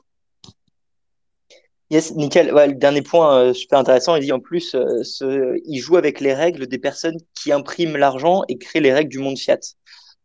[1.89, 2.47] Yes, nickel.
[2.47, 6.67] Le dernier point euh, super intéressant, il dit en plus, il joue avec les règles
[6.67, 9.59] des personnes qui impriment l'argent et créent les règles du monde fiat.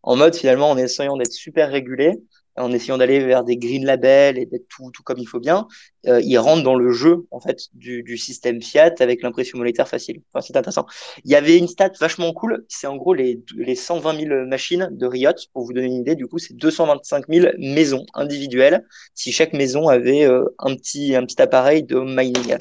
[0.02, 2.16] En mode, finalement, en essayant d'être super régulé,
[2.56, 5.66] en essayant d'aller vers des green labels et d'être tout, tout comme il faut bien,
[6.06, 9.88] euh, il rentre dans le jeu en fait du, du système Fiat avec l'impression monétaire
[9.88, 10.22] facile.
[10.32, 10.86] Enfin, c'est intéressant.
[11.24, 14.88] Il y avait une stat vachement cool, c'est en gros les, les 120 000 machines
[14.90, 15.32] de Riot.
[15.52, 19.88] Pour vous donner une idée, du coup, c'est 225 000 maisons individuelles si chaque maison
[19.88, 22.56] avait euh, un petit un petit appareil de mining.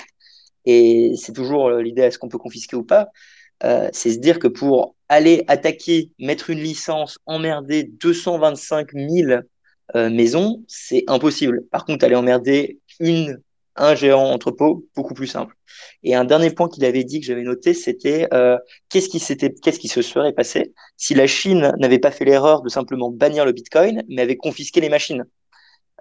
[0.65, 3.09] Et c'est toujours euh, l'idée est-ce qu'on peut confisquer ou pas?
[3.63, 9.41] Euh, c'est se dire que pour aller attaquer, mettre une licence, emmerder 225 000
[9.95, 11.63] euh, maisons, c'est impossible.
[11.71, 13.41] Par contre, aller emmerder une,
[13.75, 15.55] un gérant entrepôt, beaucoup plus simple.
[16.03, 18.57] Et un dernier point qu'il avait dit que j'avais noté, c'était euh,
[18.89, 22.61] qu'est-ce qui s'était, qu'est-ce qui se serait passé si la Chine n'avait pas fait l'erreur
[22.61, 25.25] de simplement bannir le Bitcoin, mais avait confisqué les machines?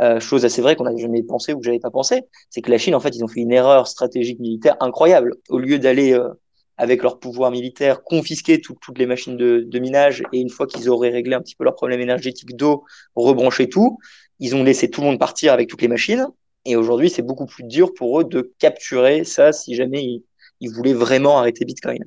[0.00, 2.70] Euh, chose assez vraie qu'on n'avait jamais pensé ou que j'avais pas pensé, c'est que
[2.70, 5.34] la Chine, en fait, ils ont fait une erreur stratégique militaire incroyable.
[5.48, 6.28] Au lieu d'aller euh,
[6.76, 11.10] avec leur pouvoir militaire confisquer toutes les machines de, minage et une fois qu'ils auraient
[11.10, 12.84] réglé un petit peu leur problème énergétique d'eau,
[13.14, 13.98] rebrancher tout,
[14.40, 16.26] ils ont laissé tout le monde partir avec toutes les machines.
[16.64, 20.22] Et aujourd'hui, c'est beaucoup plus dur pour eux de capturer ça si jamais
[20.60, 22.02] ils, voulaient vraiment arrêter Bitcoin.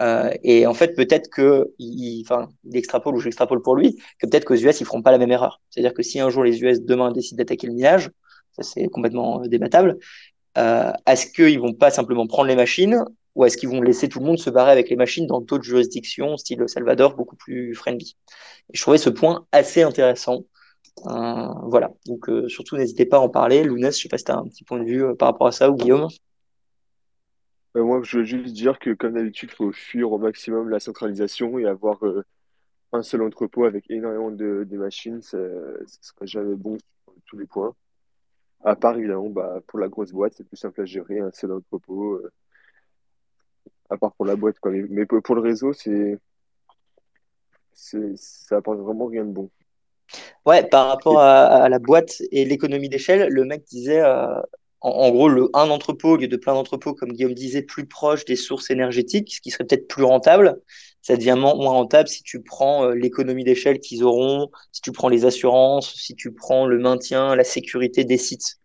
[0.00, 4.26] Euh, et en fait, peut-être que, il, enfin, il extrapole ou j'extrapole pour lui, que
[4.26, 5.60] peut-être qu'aux US, ils feront pas la même erreur.
[5.68, 8.10] C'est-à-dire que si un jour les US demain décident d'attaquer le minage,
[8.52, 9.98] ça c'est complètement euh, débattable,
[10.56, 13.04] euh, est-ce qu'ils vont pas simplement prendre les machines
[13.40, 15.64] ou est-ce qu'ils vont laisser tout le monde se barrer avec les machines dans d'autres
[15.64, 18.16] juridictions, style Salvador, beaucoup plus friendly?
[18.74, 20.44] Je trouvais ce point assez intéressant.
[21.06, 23.64] Euh, voilà, donc euh, surtout n'hésitez pas à en parler.
[23.64, 25.46] Lounès, je sais pas si tu as un petit point de vue euh, par rapport
[25.46, 26.08] à ça ou Guillaume?
[27.74, 31.58] Moi, je veux juste dire que, comme d'habitude, il faut fuir au maximum la centralisation
[31.58, 32.00] et avoir
[32.92, 35.38] un seul entrepôt avec énormément de, machines, ça,
[35.86, 37.74] ça serait jamais bon sur tous les points.
[38.64, 41.52] À part, évidemment, bah, pour la grosse boîte, c'est plus simple à gérer, un seul
[41.52, 42.20] entrepôt,
[43.90, 44.70] à part pour la boîte, quoi.
[44.70, 46.18] Mais, mais pour le réseau, c'est,
[47.72, 49.50] c'est, ça apporte vraiment rien de bon.
[50.46, 54.40] Ouais, par rapport à, à la boîte et l'économie d'échelle, le mec disait, euh,
[54.80, 57.86] en, en gros, le, un entrepôt au lieu de plein d'entrepôts, comme Guillaume disait, plus
[57.86, 60.60] proche des sources énergétiques, ce qui serait peut-être plus rentable.
[61.02, 65.08] Ça devient moins rentable si tu prends euh, l'économie d'échelle qu'ils auront, si tu prends
[65.08, 68.58] les assurances, si tu prends le maintien, la sécurité des sites.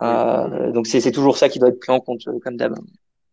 [0.00, 2.74] Euh, donc c'est toujours ça qui doit être pris en compte, comme d'hab.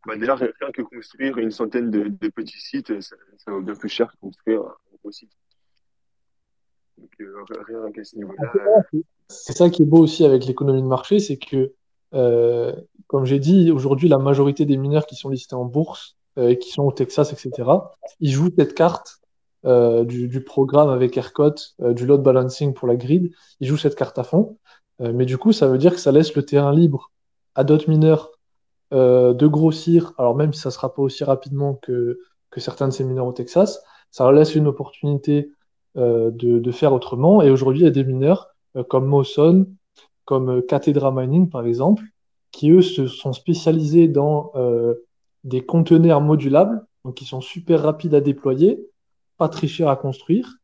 [0.09, 3.61] Bah, déjà, rien rien que construire une centaine de, de petits sites, ça, ça vaut
[3.61, 5.31] bien plus cher que construire un gros site.
[6.97, 8.51] Donc, euh, rien qu'à ce niveau-là.
[8.95, 11.73] euh, C'est ça qui est beau aussi avec l'économie de marché, c'est que,
[12.13, 12.73] euh,
[13.07, 16.71] comme j'ai dit, aujourd'hui, la majorité des mineurs qui sont listés en bourse, euh, qui
[16.71, 17.69] sont au Texas, etc.,
[18.19, 19.21] ils jouent cette carte
[19.65, 23.31] euh, du, du programme avec ERCOT, euh, du load balancing pour la grid.
[23.59, 24.57] Ils jouent cette carte à fond.
[25.01, 27.11] Euh, mais du coup, ça veut dire que ça laisse le terrain libre
[27.55, 28.31] à d'autres mineurs
[28.93, 30.13] euh, de grossir.
[30.17, 33.33] Alors même si ça sera pas aussi rapidement que, que certains de ces mineurs au
[33.33, 35.51] Texas, ça laisse une opportunité
[35.97, 37.41] euh, de, de faire autrement.
[37.41, 39.67] Et aujourd'hui, il y a des mineurs euh, comme Mawson,
[40.25, 42.03] comme euh, Cathedra Mining, par exemple,
[42.51, 44.95] qui, eux, se sont spécialisés dans euh,
[45.43, 48.89] des conteneurs modulables, donc qui sont super rapides à déployer,
[49.37, 50.57] pas très chers à construire,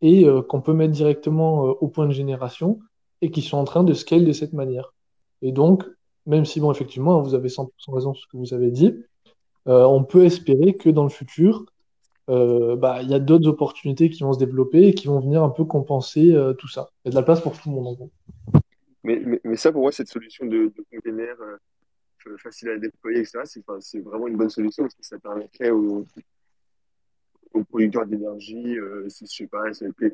[0.00, 2.78] et qu'on peut mettre directement au point de génération,
[3.22, 4.92] et qui sont en train de scale de cette manière.
[5.40, 5.84] Et donc,
[6.26, 9.04] même si, bon, effectivement, vous avez 100% raison sur ce que vous avez dit,
[9.66, 11.66] euh, on peut espérer que dans le futur,
[12.30, 15.42] euh, bah, il y a d'autres opportunités qui vont se développer et qui vont venir
[15.42, 16.90] un peu compenser euh, tout ça.
[17.04, 18.10] Il y a de la place pour tout le monde, en gros.
[19.02, 21.36] Mais, mais, mais ça, pour moi, cette solution de, de container
[22.38, 23.40] facile à déployer, etc.,
[23.80, 26.06] c'est vraiment une bonne solution parce que ça permettrait aux,
[27.68, 29.64] producteurs d'énergie, si je sais pas,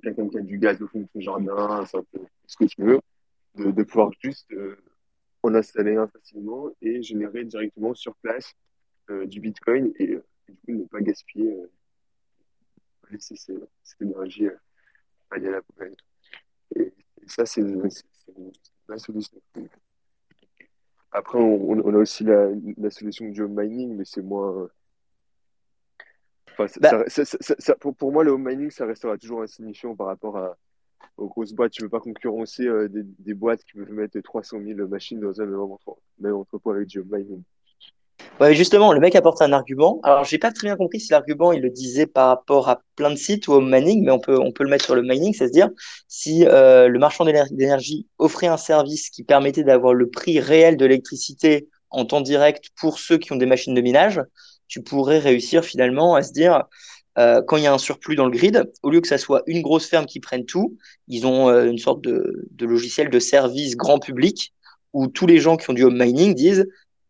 [0.03, 1.85] quelqu'un qui a du gaz au fond de son jardin,
[2.46, 3.01] ce que tu veux,
[3.55, 4.53] de, pouvoir juste
[5.42, 8.53] en installer un facilement et générer directement sur place
[9.11, 11.70] euh, du Bitcoin et, euh, et du coup ne pas gaspiller, euh,
[13.11, 14.57] laisser ces- cette énergie euh,
[15.31, 15.96] aller à la poubelle.
[16.76, 17.90] Et, et ça, c'est bonne
[18.98, 19.40] solution.
[21.12, 24.68] Après, on, a aussi la, la solution du home mining, mais c'est moins.
[26.53, 29.42] Enfin, Bah, ça- ça- ça- ça- pour, pour moi, le home mining, ça restera toujours
[29.42, 30.57] insignifiant par rapport à,
[31.16, 31.72] aux grosses boîtes.
[31.72, 35.40] Tu ne veux pas concurrencer euh, des, boîtes qui peuvent mettre 300 000 machines dans
[35.40, 37.42] un même, entre- même entrepôt avec du mining.
[38.38, 40.00] Ouais, justement, le mec apporte un argument.
[40.02, 43.10] Alors, j'ai pas très bien compris si l'argument il le disait par rapport à plein
[43.10, 45.34] de sites ou au mining, mais on peut on peut le mettre sur le mining,
[45.34, 45.68] c'est à dire
[46.08, 50.76] si euh, le marchand d'éner- d'énergie offrait un service qui permettait d'avoir le prix réel
[50.76, 54.22] de l'électricité en temps direct pour ceux qui ont des machines de minage,
[54.68, 56.64] tu pourrais réussir finalement à se dire
[57.20, 59.42] euh, quand il y a un surplus dans le grid, au lieu que ça soit
[59.46, 63.76] une grosse ferme qui prenne tout, ils ont euh, une sorte de, logiciel de service
[63.76, 64.54] grand public
[64.94, 66.66] où tous les gens qui ont du home mining disent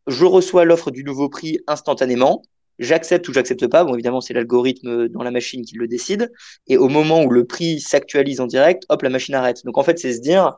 [0.07, 2.43] je reçois l'offre du nouveau prix instantanément,
[2.79, 3.85] j'accepte ou j'accepte pas.
[3.85, 6.33] Bon, évidemment, c'est l'algorithme dans la machine qui le décide.
[6.67, 9.65] Et au moment où le prix s'actualise en direct, hop, la machine arrête.
[9.65, 10.57] Donc en fait, c'est se dire,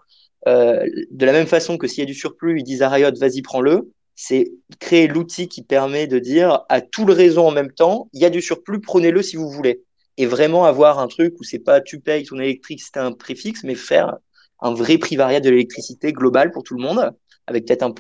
[0.49, 3.11] euh, de la même façon que s'il y a du surplus, ils disent à Riot,
[3.21, 3.91] vas-y, prends-le.
[4.15, 8.21] C'est créer l'outil qui permet de dire à tout le réseau en même temps, il
[8.21, 9.83] y a du surplus, prenez-le si vous voulez.
[10.19, 13.65] Et vraiment avoir un truc où c'est pas tu payes ton électricité un prix fixe,
[13.65, 14.17] mais faire
[14.61, 17.13] un vrai prix variable de l'électricité global pour tout le monde.
[17.49, 17.93] avec peut-être un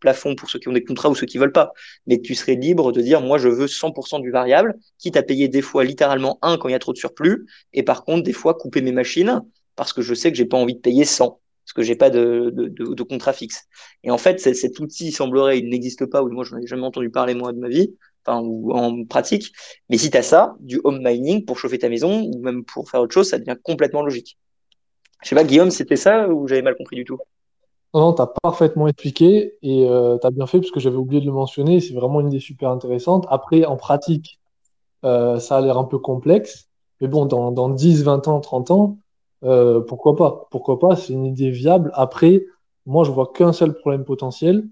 [0.00, 1.72] plafond pour ceux qui ont des contrats ou ceux qui veulent pas.
[2.06, 5.48] Mais tu serais libre de dire, moi, je veux 100% du variable, quitte à payer
[5.48, 8.32] des fois littéralement un quand il y a trop de surplus, et par contre, des
[8.32, 9.42] fois, couper mes machines
[9.76, 11.40] parce que je sais que j'ai pas envie de payer 100
[11.72, 13.64] parce que j'ai pas de, de, contrat fixe.
[14.04, 16.84] Et en fait, cet outil semblerait, il n'existe pas, ou moi, je n'en ai jamais
[16.84, 17.94] entendu parler, moi, de ma vie,
[18.26, 19.52] enfin, ou en pratique.
[19.88, 22.90] Mais si tu as ça, du home mining pour chauffer ta maison, ou même pour
[22.90, 24.36] faire autre chose, ça devient complètement logique.
[25.22, 27.18] Je sais pas, Guillaume, c'était ça ou j'avais mal compris du tout?
[27.94, 30.96] Non, non, tu as parfaitement expliqué et euh, tu as bien fait parce que j'avais
[30.96, 31.80] oublié de le mentionner.
[31.80, 33.26] C'est vraiment une idée super intéressante.
[33.30, 34.40] Après, en pratique,
[35.04, 36.68] euh, ça a l'air un peu complexe.
[37.00, 38.98] Mais bon, dans, dans 10, 20 ans, 30 ans,
[39.44, 40.46] euh, pourquoi pas?
[40.50, 40.96] Pourquoi pas?
[40.96, 41.90] C'est une idée viable.
[41.94, 42.44] Après,
[42.86, 44.68] moi, je vois qu'un seul problème potentiel.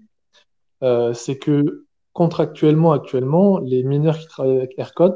[0.83, 5.15] Euh, c'est que contractuellement, actuellement, les mineurs qui travaillent avec ERCOT,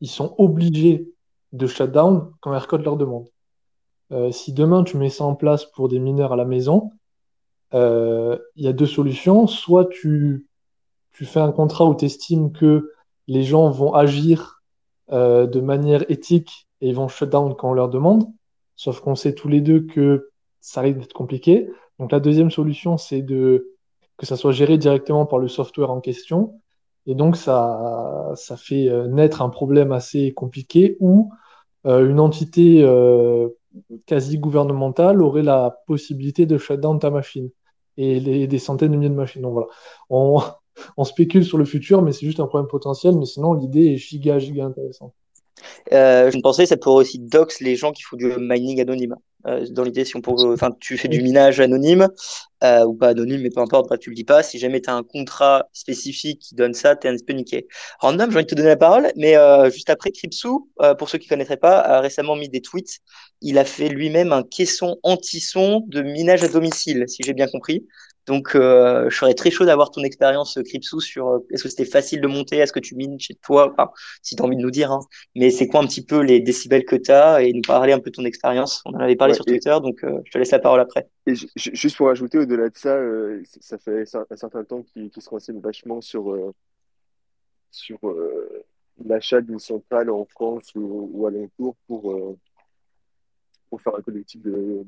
[0.00, 1.12] ils sont obligés
[1.52, 3.28] de shutdown quand ERCOT leur demande.
[4.12, 6.90] Euh, si demain tu mets ça en place pour des mineurs à la maison,
[7.72, 9.46] euh, il y a deux solutions.
[9.46, 10.46] Soit tu,
[11.12, 12.90] tu fais un contrat où tu estimes que
[13.26, 14.62] les gens vont agir
[15.12, 18.26] euh, de manière éthique et ils vont shutdown quand on leur demande.
[18.76, 21.68] Sauf qu'on sait tous les deux que ça risque d'être compliqué.
[21.98, 23.70] Donc la deuxième solution, c'est de
[24.16, 26.60] que ça soit géré directement par le software en question.
[27.06, 31.32] Et donc ça, ça fait naître un problème assez compliqué où
[31.84, 32.82] une entité
[34.06, 37.50] quasi gouvernementale aurait la possibilité de shutdown ta machine
[37.96, 39.42] et des centaines de milliers de machines.
[39.42, 39.68] Donc voilà,
[40.10, 40.40] on,
[40.96, 43.16] on spécule sur le futur, mais c'est juste un problème potentiel.
[43.16, 45.14] Mais sinon, l'idée est giga, giga intéressante.
[45.92, 49.16] Euh, je pensais ça pourrait aussi dox les gens qui font du mining anonyme.
[49.46, 52.08] Euh, dans l'idée, si on pourrait, enfin, tu fais du minage anonyme
[52.62, 54.42] euh, ou pas anonyme, mais peu importe, bref, tu le dis pas.
[54.42, 57.66] Si jamais tu as un contrat spécifique qui donne ça, tu es un peu niqué.
[58.00, 61.18] Random, j'ai envie de te donner la parole, mais euh, juste après, Kripsou, pour ceux
[61.18, 63.00] qui connaîtraient pas, a récemment mis des tweets.
[63.42, 67.86] Il a fait lui-même un caisson anti-son de minage à domicile, si j'ai bien compris.
[68.26, 71.84] Donc, euh, je serais très chaud d'avoir ton expérience, Cripsou, sur euh, est-ce que c'était
[71.84, 73.90] facile de monter, est-ce que tu mines chez toi, enfin,
[74.22, 75.00] si tu as envie de nous dire, hein.
[75.34, 77.98] mais c'est quoi un petit peu les décibels que tu as et nous parler un
[77.98, 78.82] peu de ton expérience.
[78.86, 81.08] On en avait parlé sur Twitter, donc euh, je te laisse la parole après.
[81.26, 82.98] Et juste pour ajouter, au-delà de ça,
[83.60, 86.34] ça fait un certain temps qu'ils se renseignent vachement sur,
[87.70, 87.98] sur
[89.04, 92.36] l'achat d'une centrale en France ou, ou alentour pour,
[93.68, 94.86] pour faire un collectif de, de...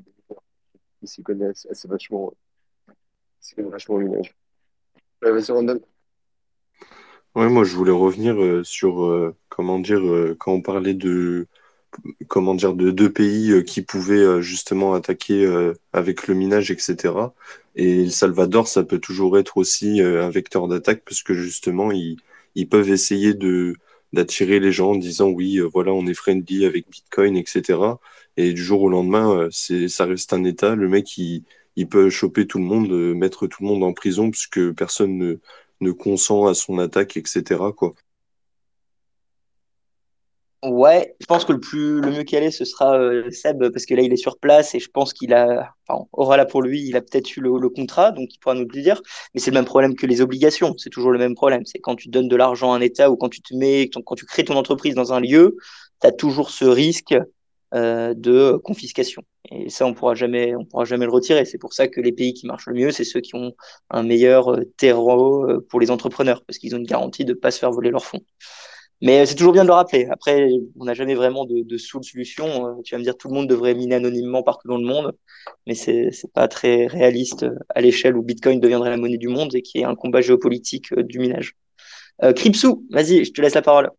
[1.03, 2.33] Ils s'y connaissent assez vachement.
[3.47, 3.95] C'est vachement
[5.55, 5.79] Randall.
[7.33, 11.47] Ouais, moi je voulais revenir euh, sur euh, comment dire euh, quand on parlait de
[12.27, 15.47] comment dire de deux pays qui pouvaient justement attaquer
[15.93, 17.13] avec le minage, etc.
[17.75, 22.17] Et El Salvador, ça peut toujours être aussi un vecteur d'attaque parce que justement ils,
[22.55, 23.75] ils peuvent essayer de
[24.13, 27.79] d'attirer les gens en disant oui, voilà, on est friendly avec Bitcoin, etc.
[28.35, 30.75] Et du jour au lendemain, c'est ça reste un État.
[30.75, 31.43] Le mec, il,
[31.77, 35.39] il peut choper tout le monde, euh, mettre tout le monde en prison puisque personne
[35.79, 37.43] ne, consent à son attaque, etc.
[37.75, 37.93] Quoi.
[40.63, 43.93] Ouais, je pense que le plus le mieux calé ce sera euh, Seb parce que
[43.93, 46.81] là il est sur place et je pense qu'il a enfin, aura là pour lui,
[46.81, 48.99] il a peut-être eu le, contrat donc il pourra nous le dire,
[49.35, 51.95] mais c'est le même problème que les obligations, c'est toujours le même problème, c'est quand
[51.95, 54.43] tu donnes de l'argent à un État ou quand tu te mets quand tu crées
[54.43, 55.57] ton entreprise dans un lieu,
[56.01, 57.15] tu as toujours ce risque
[57.73, 59.23] euh, de confiscation.
[59.51, 61.45] Et ça, on pourra jamais, on pourra jamais le retirer.
[61.45, 63.53] C'est pour ça que les pays qui marchent le mieux, c'est ceux qui ont
[63.89, 67.37] un meilleur euh, terreau euh, pour les entrepreneurs, parce qu'ils ont une garantie de ne
[67.37, 68.21] pas se faire voler leurs fonds.
[69.01, 70.07] Mais c'est toujours bien de le rappeler.
[70.09, 70.49] Après,
[70.79, 72.81] on n'a jamais vraiment de, de solution.
[72.83, 75.15] Tu vas me dire tout le monde devrait miner anonymement partout dans le monde,
[75.67, 79.53] mais c'est c'est pas très réaliste à l'échelle où Bitcoin deviendrait la monnaie du monde
[79.55, 81.55] et qui est un combat géopolitique du minage.
[82.23, 82.33] Euh,
[82.89, 83.91] vas-y, je te laisse la parole.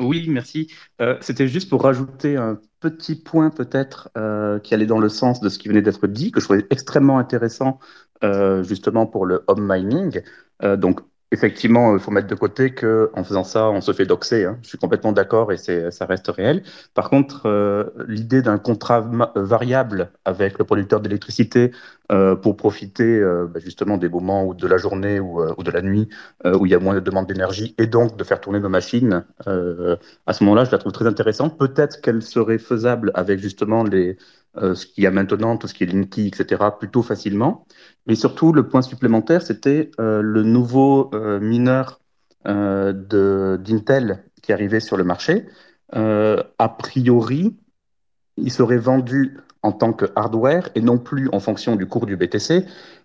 [0.00, 0.72] Oui, merci.
[1.00, 5.40] Euh, c'était juste pour rajouter un petit point peut-être euh, qui allait dans le sens
[5.40, 7.80] de ce qui venait d'être dit, que je trouvais extrêmement intéressant
[8.22, 10.22] euh, justement pour le home mining.
[10.76, 14.46] donc Effectivement, il faut mettre de côté que en faisant ça, on se fait doxer.
[14.46, 14.58] Hein.
[14.62, 16.62] Je suis complètement d'accord et ça reste réel.
[16.94, 21.72] Par contre, euh, l'idée d'un contrat variable avec le producteur d'électricité
[22.10, 25.70] euh, pour profiter euh, bah, justement des moments ou de la journée ou, ou de
[25.70, 26.08] la nuit
[26.46, 29.24] où il y a moins de demande d'énergie et donc de faire tourner nos machines,
[29.44, 31.58] à ce moment-là, je la trouve très intéressante.
[31.58, 34.16] Peut-être qu'elle serait faisable avec justement les,
[34.56, 37.66] euh, ce qu'il y a maintenant, tout ce qui est Linky, etc., plutôt facilement.
[38.06, 42.00] Mais surtout, le point supplémentaire, c'était euh, le nouveau euh, mineur
[42.44, 45.46] d'Intel qui arrivait sur le marché.
[45.92, 47.58] a priori,
[48.38, 52.16] il serait vendu en tant que hardware et non plus en fonction du cours du
[52.16, 52.64] BTC,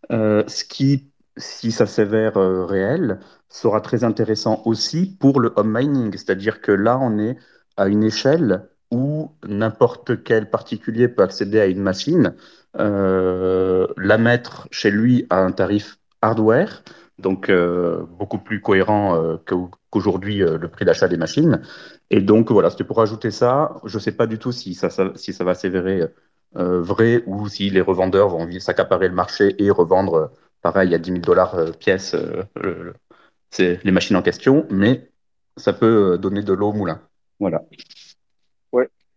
[0.09, 3.19] ce qui, si ça s'avère réel,
[3.49, 6.13] sera très intéressant aussi pour le home mining.
[6.13, 7.35] C'est-à-dire que là, on est
[7.75, 12.35] à une échelle où n'importe quel particulier peut accéder à une machine,
[12.77, 16.83] euh, la mettre chez lui à un tarif hardware,
[17.17, 19.37] donc euh, beaucoup plus cohérent euh,
[19.89, 21.61] qu'aujourd'hui le prix d'achat des machines.
[22.11, 23.81] Et donc voilà, c'était pour ajouter ça.
[23.83, 24.89] Je ne sais pas du tout si ça,
[25.43, 26.03] va s'avérer
[26.53, 30.31] vrai ou si les revendeurs vont s'accaparer le marché et revendre
[30.61, 32.15] pareil à 10 000 dollars pièce
[33.57, 35.09] les machines en question, mais
[35.57, 37.01] ça peut donner de l'eau au moulin.
[37.39, 37.63] Voilà.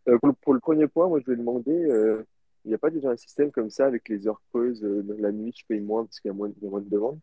[0.07, 0.19] Ouais.
[0.43, 2.25] pour, le, premier point, moi je vais demander
[2.67, 5.31] il n'y a pas déjà un système comme ça avec les heures creuses euh, la
[5.31, 7.21] nuit, je paye moins parce qu'il y a moins, de demandes.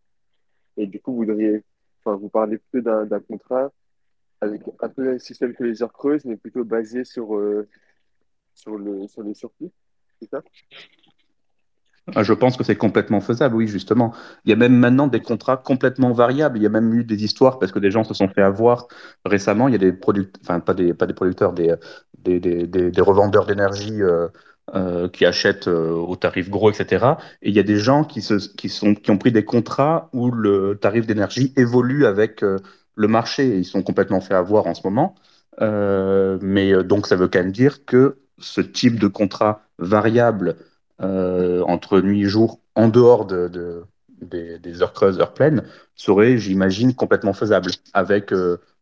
[0.77, 1.63] Et du coup, vous voudriez,
[1.99, 3.71] enfin, vous parlez plutôt d'un contrat
[4.39, 7.67] avec un peu le système que les heures creuses, mais plutôt basé sur, euh,
[8.53, 9.69] sur, le, sur les surplus,
[10.21, 10.41] c'est ça?
[12.22, 14.14] Je pense que c'est complètement faisable, oui, justement.
[14.45, 16.58] Il y a même maintenant des contrats complètement variables.
[16.58, 18.88] Il y a même eu des histoires parce que des gens se sont fait avoir
[19.26, 19.68] récemment.
[19.68, 24.28] Il y a des producteurs, enfin, pas des, producteurs, des, revendeurs d'énergie euh,
[24.76, 27.06] euh, qui achètent euh, au tarif gros, etc.
[27.41, 31.06] Et il y a des gens qui, qui ont pris des contrats où le tarif
[31.06, 32.60] d'énergie évolue avec euh,
[32.95, 33.58] le marché.
[33.58, 35.16] Ils sont complètement fait avoir en ce moment.
[35.60, 40.56] mais donc, ça veut quand même dire que ce type de contrat variable
[40.99, 43.83] entre nuit et jour, en dehors de, de
[44.21, 45.63] des, des, heures creuses, heures pleines,
[45.95, 48.31] serait, j'imagine, complètement faisable avec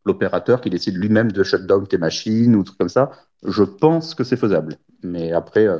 [0.05, 3.12] l'opérateur qui décide lui-même de shutdown tes machines ou trucs comme ça.
[3.45, 4.78] Je pense que c'est faisable.
[5.03, 5.80] Mais après, euh,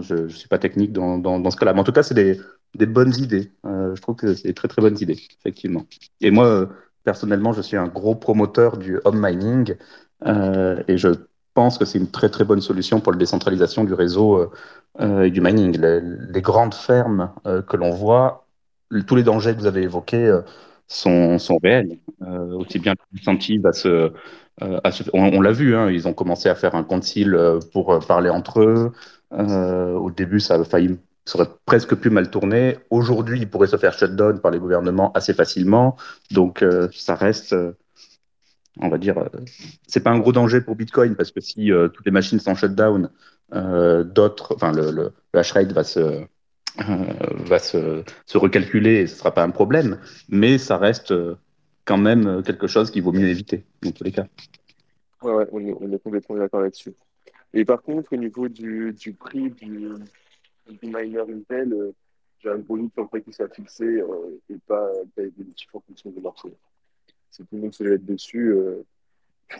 [0.00, 1.74] je ne suis pas technique dans, dans, ce cas-là.
[1.74, 3.52] Mais en tout cas, c'est des, bonnes idées.
[3.66, 5.86] Euh, je trouve que c'est des très très bonnes idées, effectivement.
[6.20, 6.66] Et moi, euh,
[7.04, 9.74] personnellement, je suis un gros promoteur du home mining
[10.24, 11.08] et je
[11.54, 14.50] pense que c'est une très très bonne solution pour la décentralisation du réseau
[15.00, 15.78] et du mining.
[15.78, 18.46] Les, grandes fermes que l'on voit,
[19.06, 20.40] tous les dangers que vous avez évoqués
[20.86, 21.98] sont, sont réels.
[22.56, 24.12] aussi bien l'incentive à se
[24.62, 24.80] euh,
[25.14, 28.30] on, l'a vu, hein, ils ont commencé à faire un concile euh, pour euh, parler
[28.30, 28.92] entre eux.
[29.30, 32.78] au début, ça a failli ça aurait presque pu mal tourner.
[32.90, 35.96] Aujourd'hui, il pourrait se faire shutdown par les gouvernements assez facilement.
[36.32, 37.54] Donc, ça reste,
[38.80, 39.16] on va dire,
[39.86, 43.10] c'est pas un gros danger pour Bitcoin parce que si toutes les machines sont shutdown,
[43.52, 46.24] d'autres, enfin, le, le, hash rate va se,
[46.78, 49.98] va se, se, recalculer et ce sera pas un problème.
[50.28, 51.12] Mais ça reste
[51.84, 54.26] quand même euh, quelque chose qu'il vaut mieux éviter, dans tous les cas.
[55.22, 56.94] Ouais, ouais, on est, complètement d'accord là-dessus.
[57.54, 59.90] Et par contre, au niveau du, du prix du,
[60.68, 61.92] du miner Intel, euh,
[62.40, 66.10] j'ai un doute sur le prix qui soit fixé euh, et pas, évolutif en fonction
[66.10, 66.48] du marché.
[67.32, 68.54] Si tout le monde se jette dessus,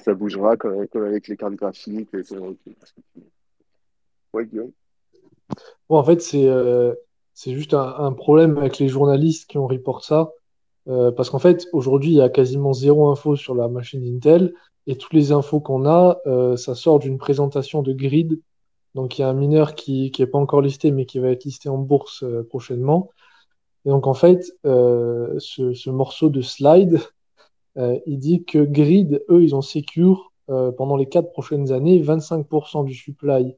[0.04, 2.08] ça bougera comme, comme, avec les cartes graphiques.
[2.14, 2.22] Et
[4.44, 4.72] Guillaume
[5.88, 6.48] bon, En fait, c'est
[7.34, 10.32] c'est juste un, problème avec les journalistes qui ont report ça.
[10.88, 14.52] Euh, parce qu'en fait, aujourd'hui, il y a quasiment zéro info sur la machine Intel
[14.86, 18.40] et toutes les infos qu'on a, euh, ça sort d'une présentation de Grid.
[18.94, 21.28] Donc, il y a un mineur qui qui est pas encore listé, mais qui va
[21.28, 23.10] être listé en bourse euh, prochainement.
[23.84, 27.00] Et donc, en fait, ce, morceau de slide,
[27.76, 32.94] il dit que Grid, eux, ils ont secure pendant les quatre prochaines années 25% du
[32.94, 33.56] supply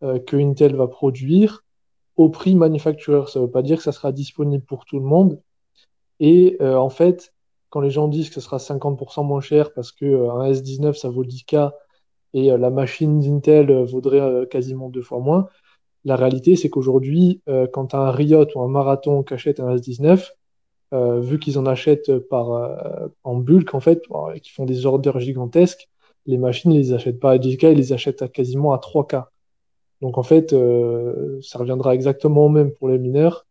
[0.00, 1.64] que Intel va produire
[2.16, 3.28] au prix manufactureur.
[3.28, 5.40] Ça veut pas dire que ça sera disponible pour tout le monde,
[6.20, 7.34] et euh, en fait,
[7.70, 10.94] quand les gens disent que ce sera 50% moins cher parce que euh, un S19
[10.94, 11.72] ça vaut 10K
[12.32, 15.48] et euh, la machine d'Intel vaudrait quasiment deux fois moins,
[16.04, 17.42] la réalité c'est qu'aujourd'hui,
[17.72, 20.30] quand tu un Riot ou un Marathon qui achète un S19,
[20.92, 24.02] vu qu'ils en achètent par, en bulk en fait,
[24.34, 25.88] et qu'ils font des ordres gigantesques,
[26.26, 29.24] les machines ils les achètent pas à 10K, ils les achètent à quasiment à 3K.
[30.00, 30.50] Donc en fait,
[31.42, 33.46] ça reviendra exactement au même pour les mineurs.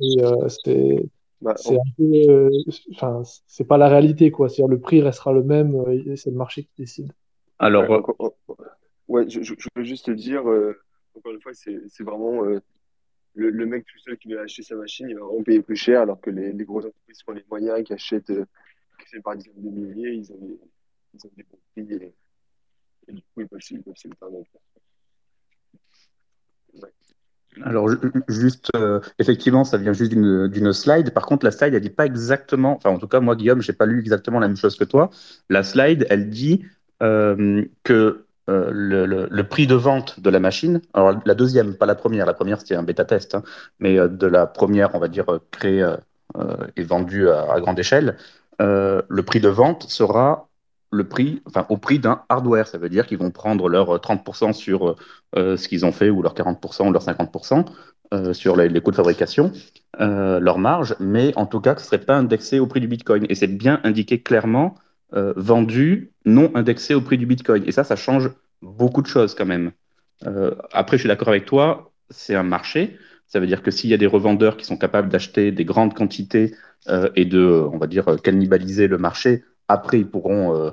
[0.00, 0.16] Et
[0.48, 1.04] c'est
[1.40, 2.50] bah, c'est euh,
[2.92, 3.22] enfin,
[3.66, 4.48] pas la réalité, quoi.
[4.48, 7.12] C'est-à-dire, le prix restera le même, euh, c'est le marché qui décide.
[7.58, 7.84] Alors,
[9.08, 10.78] ouais, je, je, veux juste te dire, euh,
[11.16, 12.42] encore une fois, c'est vraiment
[13.34, 16.02] le, mec tout seul qui veut acheter sa machine, il va vraiment payer plus cher,
[16.02, 19.54] alors que les, grosses entreprises qui ont les moyens, qui achètent, qui c'est par dizaines
[19.56, 20.58] de milliers, ils ont des,
[21.14, 22.12] ils bons prix
[23.08, 24.50] et, du coup, ils peuvent, ils peuvent se le permettre.
[27.62, 27.88] Alors,
[28.28, 31.10] juste, euh, effectivement, ça vient juste d'une slide.
[31.12, 33.72] Par contre, la slide, elle dit pas exactement, enfin, en tout cas, moi, Guillaume, j'ai
[33.72, 35.10] pas lu exactement la même chose que toi.
[35.48, 36.64] La slide, elle dit
[37.02, 41.94] euh, que euh, le, prix de vente de la machine, alors la deuxième, pas la
[41.94, 43.42] première, la première, c'était un bêta test, hein,
[43.78, 45.86] mais de la première, on va dire, créée
[46.76, 48.16] et vendue à, grande échelle,
[48.58, 50.50] le prix de vente sera
[50.90, 52.66] le prix, enfin, au prix d'un hardware.
[52.66, 54.96] Ça veut dire qu'ils vont prendre leur 30% sur
[55.36, 57.66] euh, ce qu'ils ont fait, ou leur 40% ou leur 50%
[58.12, 59.52] euh, sur les, coûts de fabrication,
[60.00, 62.88] euh, leur marge, mais en tout cas, ce ne serait pas indexé au prix du
[62.88, 63.24] Bitcoin.
[63.28, 64.74] Et c'est bien indiqué clairement,
[65.12, 67.64] vendu, non indexé au prix du Bitcoin.
[67.66, 68.30] Et ça, ça change
[68.62, 69.72] beaucoup de choses quand même.
[70.26, 72.98] Euh, après, je suis d'accord avec toi, c'est un marché.
[73.26, 75.94] Ça veut dire que s'il y a des revendeurs qui sont capables d'acheter des grandes
[75.94, 76.54] quantités
[76.88, 80.70] euh, et de, on va dire, cannibaliser le marché, après, ils pourront euh,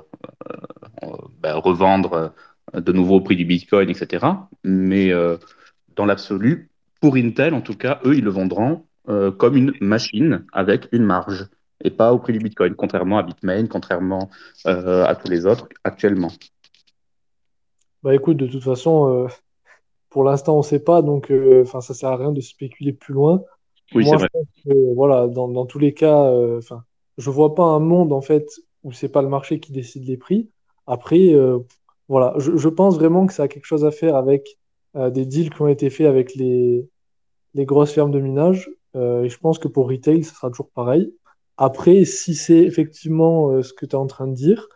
[1.40, 2.32] ben, revendre
[2.74, 4.26] de nouveau au prix du Bitcoin, etc.
[4.64, 5.12] Mais
[5.94, 6.70] dans l'absolu,
[7.00, 11.46] pour Intel, en tout cas, eux, ils le vendront comme une machine avec une marge
[11.84, 14.30] et pas au prix du Bitcoin, contrairement à Bitmain, contrairement
[14.64, 16.30] à tous les autres actuellement.
[18.02, 19.28] Bah écoute, de toute façon, euh,
[20.10, 23.14] pour l'instant, on ne sait pas, donc euh, ça sert à rien de spéculer plus
[23.14, 23.42] loin.
[23.94, 24.28] Oui, c'est Moi, je vrai.
[24.32, 26.84] pense que, voilà, dans, dans tous les cas, euh, enfin,
[27.18, 28.46] je vois pas un monde en fait
[28.84, 30.50] où c'est pas le marché qui décide les prix.
[30.86, 31.58] Après, euh,
[32.08, 34.58] voilà, je, je pense vraiment que ça a quelque chose à faire avec
[34.96, 36.88] euh, des deals qui ont été faits avec les,
[37.54, 38.70] les grosses fermes de minage.
[38.96, 41.14] Euh, et je pense que pour retail, ça sera toujours pareil.
[41.58, 44.68] Après, si c'est effectivement euh, ce que tu es en train de dire,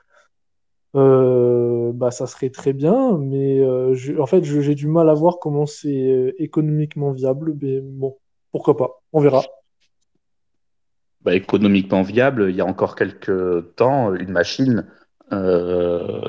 [0.96, 5.38] euh, bah, ça serait très bien, mais euh, en fait, j'ai du mal à voir
[5.40, 7.54] comment c'est économiquement viable.
[7.62, 8.18] Mais bon,
[8.50, 9.44] pourquoi pas, on verra.
[11.20, 14.84] Bah, économiquement viable, il y a encore quelques temps, une machine,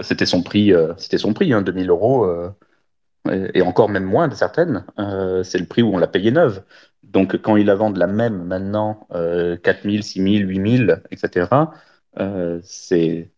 [0.03, 2.49] c'était son prix, c'était son prix, hein, 2000 euros, euh,
[3.29, 4.85] et, et encore même moins de certaines.
[5.43, 6.63] C'est le prix où on l'a payé neuve.
[7.14, 11.72] Donc quand ils la vendent la même maintenant, euh, 4000, 6000, 8000, etc.,
[12.20, 13.30] euh, c'est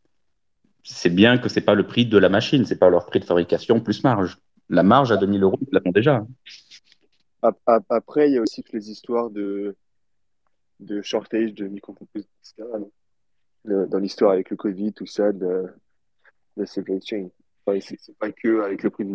[1.10, 3.82] bien que c'est pas le prix de la machine, c'est pas leur prix de fabrication
[3.82, 4.38] plus marge.
[4.70, 6.26] La marge à 2000 euros, ils l'avons déjà.
[7.42, 9.76] Ap- ap- Après, il y a aussi toutes les histoires de,
[10.80, 12.70] de shortage de microcomposants, etc.
[13.66, 15.66] dans l'histoire avec le Covid, tout ça, de,
[16.56, 17.28] de supply chain.
[17.66, 19.12] Enfin, c'est pas que avec le prix du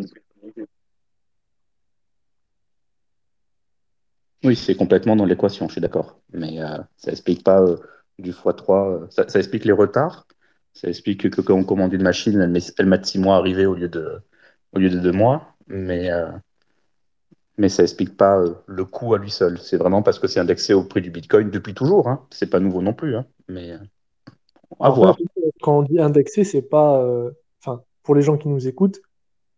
[4.42, 6.18] Oui, c'est complètement dans l'équation, je suis d'accord.
[6.32, 7.76] Mais euh, ça explique pas euh,
[8.18, 9.02] du x3.
[9.02, 10.26] euh, ça, ça explique les retards.
[10.72, 13.38] Ça explique que quand on commande une machine, elle met, elle met six mois à
[13.38, 14.20] arriver au lieu de,
[14.72, 15.54] au lieu de deux mois.
[15.66, 16.10] Mais,
[17.58, 19.58] mais ça explique pas le coût à lui seul.
[19.58, 22.08] C'est vraiment parce que c'est indexé au prix du Bitcoin depuis toujours.
[22.08, 22.26] Hein.
[22.30, 23.16] C'est pas nouveau non plus.
[23.16, 23.26] Hein.
[23.48, 23.72] Mais
[24.78, 25.16] à voir.
[25.60, 27.04] quand on dit indexé, c'est pas,
[27.60, 29.00] enfin, pour les gens qui nous écoutent,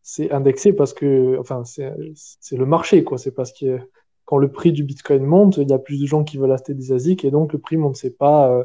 [0.02, 3.18] c'est indexé parce que, enfin, c'est c'est le marché, quoi.
[3.18, 3.78] C'est parce que
[4.32, 6.72] quand le prix du Bitcoin monte, il y a plus de gens qui veulent acheter
[6.72, 7.96] des ASIC et donc le prix monte.
[7.96, 8.64] C'est pas, euh,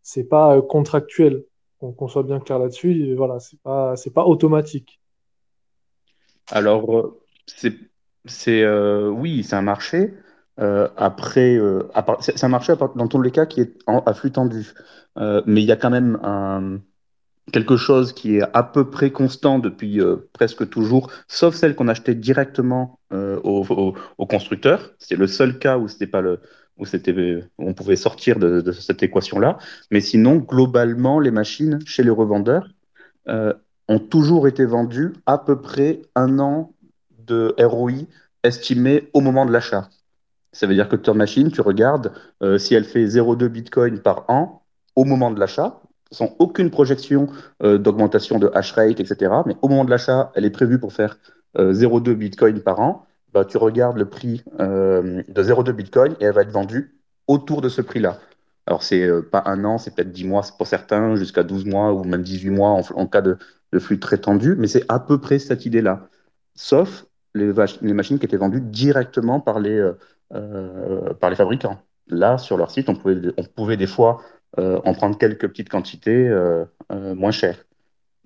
[0.00, 1.44] c'est pas euh, contractuel.
[1.80, 2.92] Qu'on soit bien clair là-dessus.
[3.04, 4.98] et Voilà, c'est pas, c'est pas automatique.
[6.50, 7.74] Alors, euh, c'est,
[8.24, 10.14] c'est, euh, oui, c'est un marché.
[10.60, 11.82] Euh, après, euh,
[12.20, 14.72] c'est un marché dans tous les cas qui est en- à flux tendu.
[15.18, 16.80] Euh, mais il y a quand même un,
[17.52, 21.88] quelque chose qui est à peu près constant depuis euh, presque toujours, sauf celle qu'on
[21.88, 24.92] achetait directement euh, au, constructeur.
[24.98, 26.40] C'est le seul cas où c'était pas le,
[26.76, 27.14] où c'était,
[27.58, 29.58] on pouvait sortir de, cette équation-là.
[29.90, 32.68] Mais sinon, globalement, les machines chez les revendeurs
[33.28, 33.52] euh,
[33.88, 36.74] ont toujours été vendues à peu près un an
[37.26, 38.06] de ROI
[38.42, 39.88] estimé au moment de l'achat.
[40.52, 42.12] Ça veut dire que ta machine, tu regardes
[42.58, 44.62] si elle fait 0,2 Bitcoin par an
[44.94, 45.80] au moment de l'achat,
[46.10, 47.28] sans aucune projection
[47.62, 49.32] euh, d'augmentation de hash rate, etc.
[49.46, 51.18] Mais au moment de l'achat, elle est prévue pour faire
[51.58, 53.06] euh, 0,2 Bitcoin par an.
[53.32, 56.96] Bah, tu regardes le prix euh, de 0,2 Bitcoin et elle va être vendue
[57.26, 58.18] autour de ce prix-là.
[58.66, 61.92] Alors, c'est euh, pas un an, c'est peut-être 10 mois pour certains, jusqu'à 12 mois
[61.92, 63.38] ou même 18 mois en, cas de,
[63.78, 66.08] flux très tendu, mais c'est à peu près cette idée-là.
[66.54, 67.04] Sauf
[67.34, 67.52] les,
[67.82, 69.92] les machines qui étaient vendues directement par les, euh,
[70.34, 71.78] euh, par les fabricants.
[72.08, 75.68] Là, sur leur site, on pouvait, on pouvait des fois euh, en prendre quelques petites
[75.68, 77.66] quantités euh, euh, moins chères.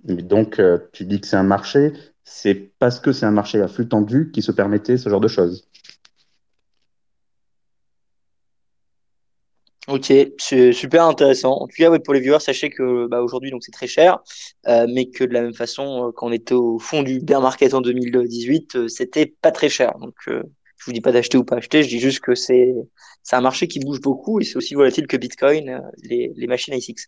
[0.04, 1.92] Donc, euh, tu dis que c'est un marché,
[2.24, 5.28] c'est parce que c'est un marché à flux tendu qui se permettait ce genre de
[5.28, 5.68] choses.
[9.88, 11.52] Ok, c'est super intéressant.
[11.52, 14.20] En tout cas, pour les viewers, sachez que bah, aujourd'hui, donc c'est très cher,
[14.68, 17.40] euh, mais que de la même façon, euh, quand on était au fond du bear
[17.40, 19.94] market en 2018, euh, c'était pas très cher.
[20.28, 20.42] Euh,
[20.80, 22.74] je vous dis pas d'acheter ou pas acheter, je dis juste que c'est
[23.22, 26.46] c'est un marché qui bouge beaucoup et c'est aussi volatile que Bitcoin, euh, les, les
[26.46, 26.98] machines ASIC.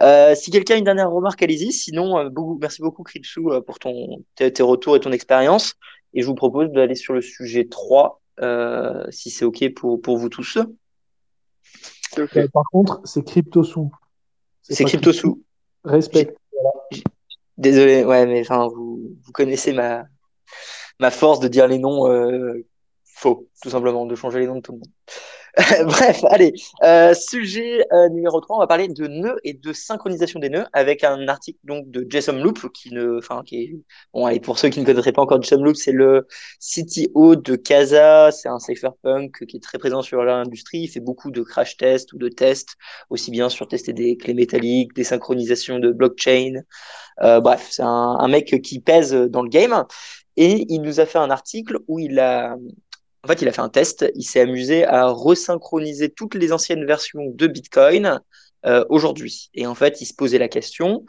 [0.00, 1.72] Euh, si quelqu'un a une dernière remarque, allez-y.
[1.72, 5.74] Sinon, euh, beaucoup, merci beaucoup, Kritsu, euh, pour ton, tes, tes retours et ton expérience.
[6.14, 10.16] Et je vous propose d'aller sur le sujet 3, euh, si c'est OK pour, pour
[10.16, 10.58] vous tous.
[12.18, 13.90] Euh, par contre, c'est CryptoSou.
[14.62, 15.42] C'est pas CryptoSou.
[15.84, 16.34] Respect.
[17.56, 20.04] Désolé, ouais, mais enfin, vous, vous connaissez ma,
[21.00, 22.64] ma force de dire les noms euh,
[23.18, 24.88] faux, tout simplement, de changer les noms de tout le monde.
[25.86, 26.52] Bref, allez.
[26.84, 30.66] Euh, sujet euh, numéro 3, on va parler de nœuds et de synchronisation des nœuds
[30.72, 33.76] avec un article donc de Jason Loop qui ne, enfin, qui est,
[34.14, 36.28] bon, allez, pour ceux qui ne connaîtraient pas encore Jason Loop, c'est le
[36.60, 38.30] CTO de Casa.
[38.30, 40.80] C'est un cypherpunk qui est très présent sur l'industrie.
[40.80, 42.76] Il fait beaucoup de crash tests ou de tests,
[43.10, 46.62] aussi bien sur tester des clés métalliques, des synchronisations de blockchain.
[47.22, 49.84] Euh, bref, c'est un, un mec qui pèse dans le game.
[50.36, 52.54] Et il nous a fait un article où il a,
[53.24, 54.06] en fait, il a fait un test.
[54.14, 58.20] Il s'est amusé à resynchroniser toutes les anciennes versions de Bitcoin
[58.66, 59.50] euh, aujourd'hui.
[59.54, 61.04] Et en fait, il se posait la question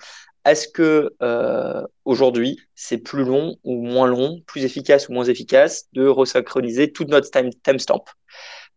[0.45, 5.85] est-ce que euh, aujourd'hui, c'est plus long ou moins long, plus efficace ou moins efficace
[5.93, 8.03] de resynchroniser toute notre time, timestamp?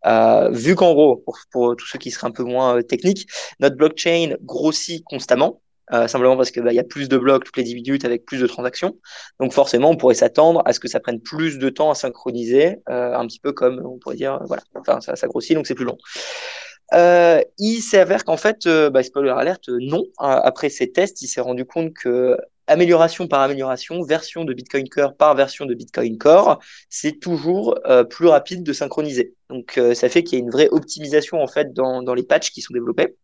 [0.05, 3.29] Euh, vu qu'en gros, pour, pour, tous ceux qui seraient un peu moins techniques,
[3.61, 5.63] notre blockchain grossit constamment.
[5.93, 8.25] Euh, simplement parce qu'il bah, y a plus de blocs toutes les 10 minutes avec
[8.25, 8.97] plus de transactions.
[9.41, 12.77] Donc forcément, on pourrait s'attendre à ce que ça prenne plus de temps à synchroniser,
[12.89, 15.75] euh, un petit peu comme on pourrait dire, voilà, enfin ça, ça grossit, donc c'est
[15.75, 15.99] plus long.
[16.95, 20.05] Euh, il s'avère qu'en fait, euh, bah, spoiler alerte, non.
[20.19, 25.17] Après ces tests, il s'est rendu compte que amélioration par amélioration, version de Bitcoin Core
[25.17, 26.59] par version de Bitcoin Core,
[26.89, 29.35] c'est toujours euh, plus rapide de synchroniser.
[29.51, 32.23] Donc euh, ça fait qu'il y a une vraie optimisation en fait dans, dans les
[32.23, 33.17] patchs qui sont développés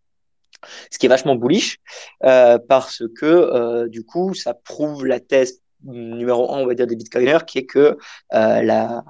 [0.91, 1.79] ce qui est vachement bullish
[2.25, 6.87] euh, parce que euh, du coup ça prouve la thèse numéro un on va dire
[6.87, 7.99] des bitcoiners qui est que
[8.35, 9.05] euh, la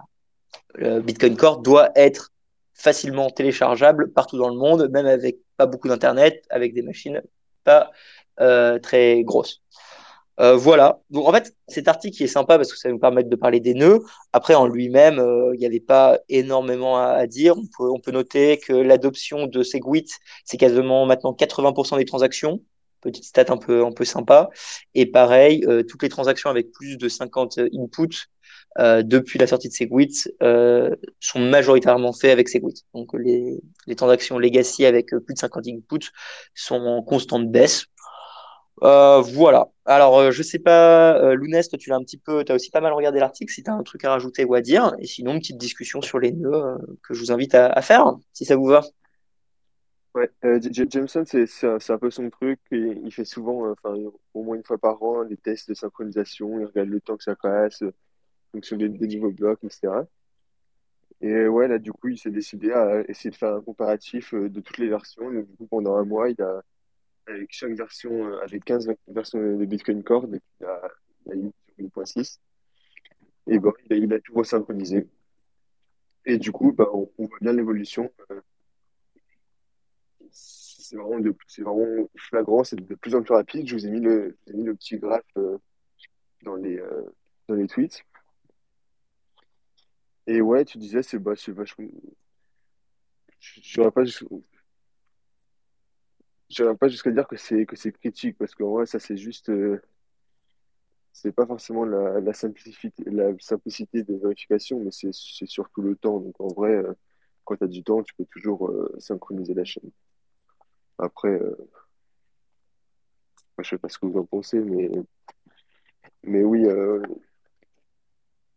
[0.74, 2.30] le Bitcoin Core doit être
[2.74, 7.22] facilement téléchargeable partout dans le monde même avec pas beaucoup d'internet avec des machines
[7.64, 7.90] pas
[8.82, 9.62] très grosses
[10.40, 11.00] euh, voilà.
[11.10, 13.36] Donc en fait, cet article qui est sympa parce que ça va nous permettre de
[13.36, 14.00] parler des nœuds.
[14.32, 17.56] Après, en lui-même, euh, il n'y avait pas énormément à, dire.
[17.78, 20.08] On peut, noter que l'adoption de Segwit,
[20.44, 22.62] c'est quasiment maintenant 80% des transactions.
[23.00, 24.50] Petite stat un peu, un peu sympa.
[24.94, 28.28] Et pareil, euh, toutes les transactions avec plus de 50 inputs
[28.78, 30.30] depuis la sortie de Segwit
[31.18, 32.84] sont majoritairement faites avec Segwit.
[32.94, 36.10] Donc les, les transactions legacy avec plus de 50 inputs
[36.54, 37.86] sont en constante baisse.
[38.82, 39.68] Euh, voilà.
[39.84, 41.36] Alors, euh, je sais pas, euh,
[41.78, 43.74] tu l'as un petit peu, tu as aussi pas mal regardé l'article, si tu as
[43.74, 44.94] un truc à rajouter ou à dire.
[44.98, 48.14] Et sinon, une petite discussion sur les nœuds euh, que je vous invite à, faire,
[48.32, 48.82] si ça vous va.
[50.14, 50.30] Ouais,
[50.70, 52.60] Jameson, c'est un peu son truc.
[52.70, 53.74] Il fait souvent,
[54.34, 56.58] au moins une fois par an, des tests de synchronisation.
[56.60, 57.84] Il regarde le temps que ça passe,
[58.52, 59.88] fonction des, des nouveaux blocs, etc.
[61.20, 64.60] Et ouais, là, du coup, il s'est décidé à essayer de faire un comparatif de
[64.60, 65.30] toutes les versions.
[65.30, 66.62] Donc, du coup, pendant un mois, il a
[67.28, 70.80] avec chaque version, euh, avec 15 versions de Bitcoin Core, depuis la,
[71.26, 71.34] la
[71.78, 72.38] 8.6.
[73.48, 75.06] Et bon, il a, il a tout resynchronisé.
[76.26, 78.12] Et du coup, bah, on, voit bien l'évolution.
[78.30, 78.40] Euh,
[80.30, 83.66] c'est vraiment, de, vraiment flagrant, c'est de plus en plus rapide.
[83.66, 85.56] Je vous ai mis le, mis le petit graphe euh,
[86.42, 87.02] dans, les, euh,
[87.48, 88.04] dans les tweets.
[90.26, 91.88] Et ouais, tu disais, c'est bah, vachement.
[93.40, 94.04] Je ne pas
[96.50, 99.16] je n'irai pas jusqu'à dire que c'est que c'est critique parce qu'en vrai ça c'est
[99.16, 99.80] juste euh,
[101.12, 105.96] c'est pas forcément la, la simplicité la simplicité des vérifications mais c'est c'est surtout le
[105.96, 106.20] temps.
[106.20, 106.92] Donc en vrai euh,
[107.44, 109.90] quand tu as du temps tu peux toujours euh, synchroniser la chaîne.
[110.98, 111.56] Après euh,
[113.58, 114.90] je sais pas ce que vous en pensez mais
[116.24, 117.02] mais oui euh,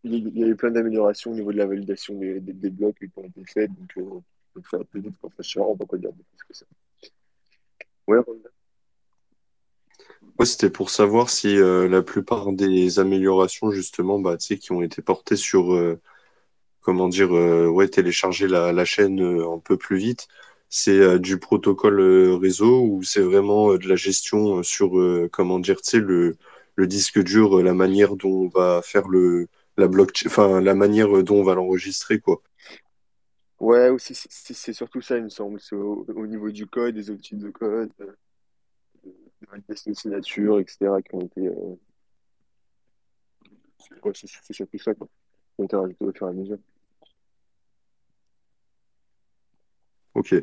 [0.03, 3.11] il y a eu plein d'améliorations au niveau de la validation des, des, blocs qui
[3.17, 3.71] ont été faits.
[3.71, 4.23] Donc on
[4.53, 5.29] peut faire plus vite qu'en
[5.61, 6.65] on va pas dire plus que ça
[10.45, 15.35] c'était pour savoir si euh, la plupart des améliorations, justement, bah, qui ont été portées
[15.35, 15.99] sur, euh,
[16.81, 20.27] comment dire, euh, télécharger la, chaîne un peu plus vite,
[20.69, 22.01] c'est du protocole
[22.41, 24.91] réseau ou c'est vraiment de la gestion sur,
[25.31, 26.37] comment dire, le,
[26.75, 29.47] le disque dur, la manière dont on va faire le,
[29.77, 32.41] la blockchain, enfin, la manière dont on va l'enregistrer, quoi.
[33.61, 35.59] Ouais, aussi, c'est surtout ça, il me semble.
[35.61, 37.91] C'est au, au, niveau du code, des outils de code.
[37.99, 38.17] de
[39.47, 41.47] validation de signature, etc., qui ont été.
[41.47, 41.75] Euh...
[44.03, 45.07] Ouais, c'est surtout ça, quoi.
[45.55, 46.57] Qui ont été rajoutés au fur et à mesure.
[50.15, 50.33] Ok.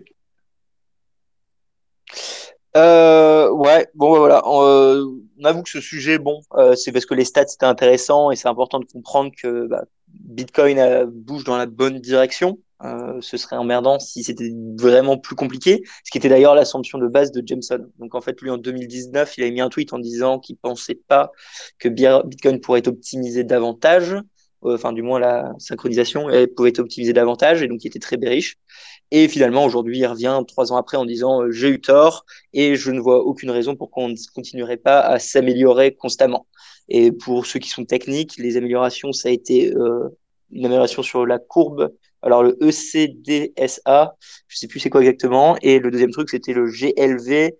[2.77, 4.43] Euh, ouais, bon, bah, voilà.
[4.45, 5.05] On, euh,
[5.41, 8.37] on, avoue que ce sujet, bon, euh, c'est parce que les stats c'était intéressant et
[8.37, 12.59] c'est important de comprendre que bah, Bitcoin euh, bouge dans la bonne direction.
[12.85, 17.09] Euh, ce serait emmerdant si c'était vraiment plus compliqué, ce qui était d'ailleurs l'assumption de
[17.09, 17.91] base de Jameson.
[17.99, 20.95] Donc en fait, lui en 2019, il a mis un tweet en disant qu'il pensait
[21.09, 21.33] pas
[21.81, 24.13] que Bitcoin pourrait être optimisé davantage,
[24.65, 27.99] euh, enfin du moins la synchronisation elle pouvait être optimisée davantage, et donc il était
[27.99, 28.57] très bearish.
[29.11, 32.77] Et finalement, aujourd'hui, il revient trois ans après en disant euh, j'ai eu tort et
[32.77, 36.47] je ne vois aucune raison pour qu'on ne continuerait pas à s'améliorer constamment.
[36.89, 40.09] Et pour ceux qui sont techniques, les améliorations, ça a été euh,
[40.51, 41.93] une amélioration sur la courbe.
[42.23, 44.17] Alors le ECDSA,
[44.49, 45.57] je sais plus c'est quoi exactement.
[45.63, 47.57] Et le deuxième truc, c'était le GLV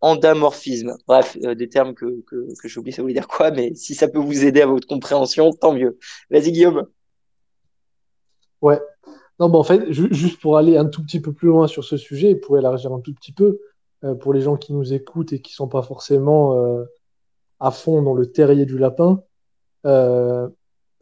[0.00, 0.96] endamorphisme.
[1.06, 3.94] Bref, euh, des termes que, que, que j'ai oublié, ça voulait dire quoi, mais si
[3.94, 5.98] ça peut vous aider à votre compréhension, tant mieux.
[6.30, 6.86] Vas-y Guillaume.
[8.62, 8.80] Ouais.
[9.38, 11.96] Non, bon, en fait, juste pour aller un tout petit peu plus loin sur ce
[11.96, 13.58] sujet, pour élargir un tout petit peu,
[14.04, 16.84] euh, pour les gens qui nous écoutent et qui sont pas forcément euh,
[17.58, 19.22] à fond dans le terrier du lapin,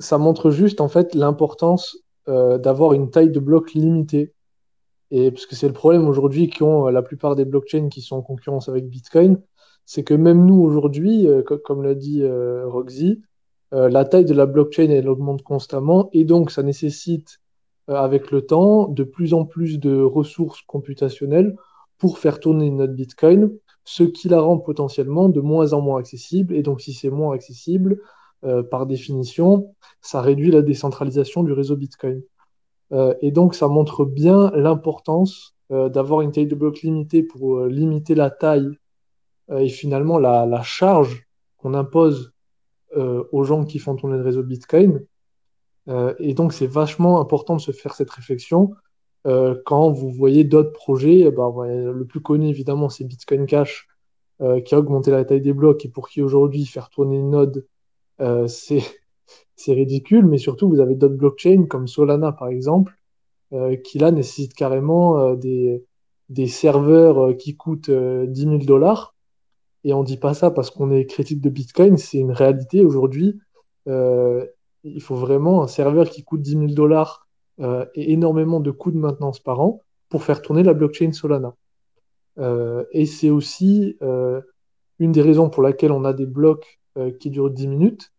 [0.01, 1.97] ça montre juste en fait l'importance
[2.29, 4.35] d'avoir une taille de bloc limitée
[5.11, 8.17] et parce que c'est le problème aujourd'hui qu'ont euh, la plupart des blockchains qui sont
[8.17, 9.41] en concurrence avec Bitcoin,
[9.87, 13.23] c'est que même nous aujourd'hui, euh, comme l'a dit euh, Roxy,
[13.71, 17.41] la taille de la blockchain elle augmente constamment et donc ça nécessite
[17.87, 21.55] avec le temps de plus en plus de ressources computationnelles
[21.99, 23.51] pour faire tourner notre Bitcoin,
[23.85, 26.55] ce qui la rend potentiellement de moins en moins accessible.
[26.55, 28.01] Et donc si c'est moins accessible,
[28.71, 32.23] par définition, ça réduit la décentralisation du réseau Bitcoin.
[32.93, 37.59] Euh, et donc, ça montre bien l'importance euh, d'avoir une taille de bloc limitée pour
[37.59, 38.71] euh, limiter la taille
[39.51, 41.27] et finalement la, la charge
[41.57, 42.35] qu'on impose
[42.95, 45.07] aux gens qui font tourner le réseau Bitcoin.
[46.19, 48.75] et donc, c'est vachement important de se faire cette réflexion
[49.25, 51.21] quand vous voyez d'autres projets.
[51.21, 53.89] Eh ben, le plus connu, évidemment, c'est Bitcoin Cash,
[54.67, 57.67] qui a augmenté la taille des blocs et pour qui aujourd'hui faire tourner une node,
[58.47, 58.83] c'est
[59.59, 62.97] c'est ridicule, mais surtout, vous avez d'autres blockchains comme Solana, par exemple,
[63.53, 65.85] euh, qui là nécessitent carrément euh, des,
[66.29, 69.17] des serveurs euh, qui coûtent 10 000 dollars.
[69.85, 73.41] Et on dit pas ça parce qu'on est critique de Bitcoin, c'est une réalité aujourd'hui.
[73.87, 77.27] il faut vraiment un serveur qui coûte 10 000 dollars
[77.95, 81.55] et énormément de coûts de maintenance par an pour faire tourner la blockchain Solana.
[82.93, 83.97] et c'est aussi
[84.99, 86.78] une des raisons pour laquelle on a des blocs
[87.21, 88.13] qui durent 10 minutes,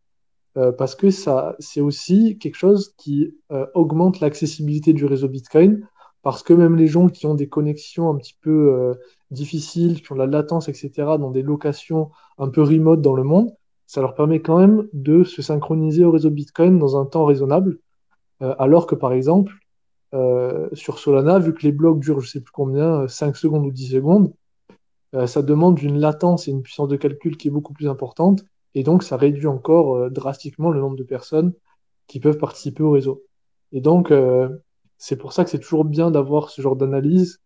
[0.58, 5.88] euh, parce que ça, c'est aussi quelque chose qui euh, augmente l'accessibilité du réseau Bitcoin,
[6.22, 8.94] parce que même les gens qui ont des connexions un petit peu euh,
[9.32, 13.52] difficiles, qui ont la latence, etc., dans des locations un peu remote dans le monde,
[13.86, 17.80] ça leur permet quand même de se synchroniser au réseau Bitcoin dans un temps raisonnable,
[18.40, 19.54] alors que par exemple,
[20.74, 23.94] sur Solana, vu que les blocs durent, je sais plus combien, 5 secondes ou 10
[23.94, 24.32] secondes,
[25.26, 28.44] ça demande une latence et une puissance de calcul qui est beaucoup plus importante,
[28.76, 31.54] et donc, ça réduit encore euh, drastiquement le nombre de personnes
[32.08, 33.24] qui peuvent participer au réseau.
[33.72, 34.50] Et donc, euh,
[34.98, 37.42] c'est pour ça que c'est toujours bien d'avoir ce genre d'analyse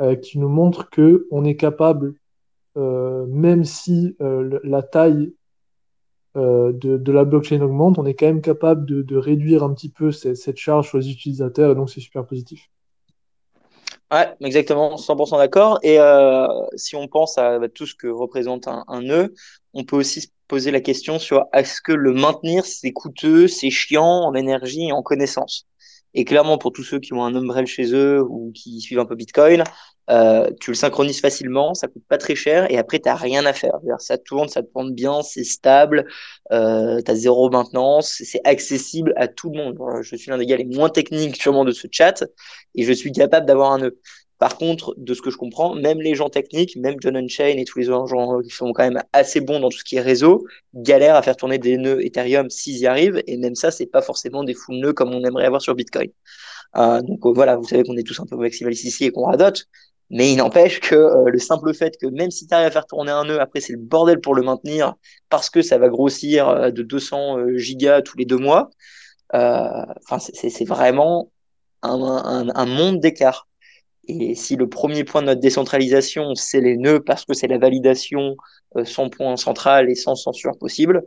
[0.00, 2.14] euh, qui nous montre que on est capable,
[2.76, 5.32] même si la taille
[6.36, 9.88] de, de, la blockchain augmente, on est quand même capable de, de réduire un petit
[9.88, 12.70] peu cette, cette charge sur les utilisateurs, et donc c'est super positif.
[14.10, 15.78] Ouais, exactement, 100% d'accord.
[15.82, 19.34] Et euh, si on pense à tout ce que représente un, un nœud,
[19.78, 24.24] on peut aussi poser la question sur est-ce que le maintenir, c'est coûteux, c'est chiant
[24.24, 25.66] en énergie et en connaissance?
[26.14, 29.04] Et clairement, pour tous ceux qui ont un umbrel chez eux ou qui suivent un
[29.04, 29.62] peu Bitcoin,
[30.10, 33.52] euh, tu le synchronises facilement, ça coûte pas très cher et après, tu rien à
[33.52, 33.74] faire.
[33.98, 36.06] Ça tourne, ça tourne bien, c'est stable,
[36.50, 39.78] euh, tu as zéro maintenance, c'est accessible à tout le monde.
[40.02, 42.24] Je suis l'un des gars les moins techniques sûrement de ce chat
[42.74, 44.00] et je suis capable d'avoir un nœud.
[44.38, 47.64] Par contre, de ce que je comprends, même les gens techniques, même John Unchain et
[47.64, 50.00] tous les autres gens qui sont quand même assez bons dans tout ce qui est
[50.00, 53.20] réseau, galèrent à faire tourner des nœuds Ethereum s'ils y arrivent.
[53.26, 56.10] Et même ça, c'est pas forcément des full nœuds comme on aimerait avoir sur Bitcoin.
[56.76, 59.24] Euh, donc euh, voilà, vous savez qu'on est tous un peu maximalistes ici et qu'on
[59.24, 59.66] radote.
[60.10, 62.86] Mais il n'empêche que euh, le simple fait que même si tu arrives à faire
[62.86, 64.94] tourner un nœud, après c'est le bordel pour le maintenir
[65.28, 68.70] parce que ça va grossir de 200 gigas tous les deux mois.
[69.32, 71.30] Enfin, c'est vraiment
[71.82, 73.47] un, monde d'écart.
[74.08, 77.58] Et si le premier point de notre décentralisation, c'est les nœuds parce que c'est la
[77.58, 78.36] validation
[78.76, 81.04] euh, sans point central et sans censure possible,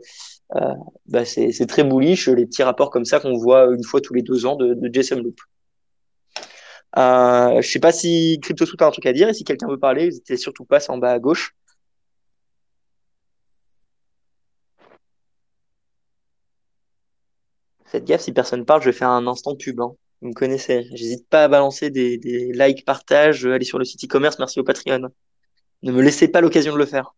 [0.56, 0.74] euh,
[1.06, 4.22] bah c'est très bullish les petits rapports comme ça qu'on voit une fois tous les
[4.22, 5.40] deux ans de, de JSON Loop.
[6.98, 9.78] Euh, je sais pas si CryptoSout a un truc à dire et si quelqu'un veut
[9.78, 11.54] parler, n'hésitez surtout pas, c'est en bas à gauche.
[17.84, 19.80] Faites gaffe, si personne parle, je vais faire un instant pub.
[19.80, 19.94] Hein.
[20.22, 20.86] Vous me connaissez.
[20.94, 22.16] J'hésite pas à balancer des,
[22.52, 25.08] likes, partages, aller sur le site e-commerce, merci au Patreon.
[25.82, 27.14] Ne me laissez pas l'occasion de le faire.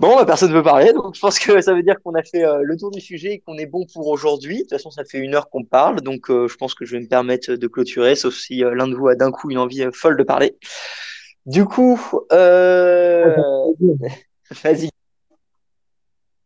[0.00, 2.22] Bon, bah, personne ne veut parler, donc je pense que ça veut dire qu'on a
[2.24, 4.56] fait euh, le tour du sujet et qu'on est bon pour aujourd'hui.
[4.56, 6.96] De toute façon, ça fait une heure qu'on parle, donc euh, je pense que je
[6.96, 9.58] vais me permettre de clôturer, sauf si euh, l'un de vous a d'un coup une
[9.58, 10.56] envie folle de parler.
[11.46, 12.00] Du coup,
[14.62, 14.90] Vas-y.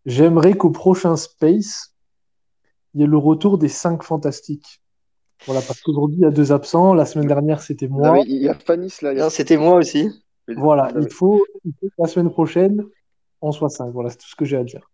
[0.05, 1.95] J'aimerais qu'au prochain Space,
[2.95, 4.81] il y ait le retour des cinq fantastiques.
[5.47, 6.95] Voilà, parce qu'aujourd'hui, il y a deux absents.
[6.95, 8.19] La semaine dernière, c'était moi.
[8.27, 9.29] il y a Fanis là.
[9.31, 10.09] C'était moi aussi.
[10.49, 12.85] Voilà, il faut, il faut que la semaine prochaine,
[13.43, 13.91] on soit 5.
[13.93, 14.89] Voilà, c'est tout ce que j'ai à dire.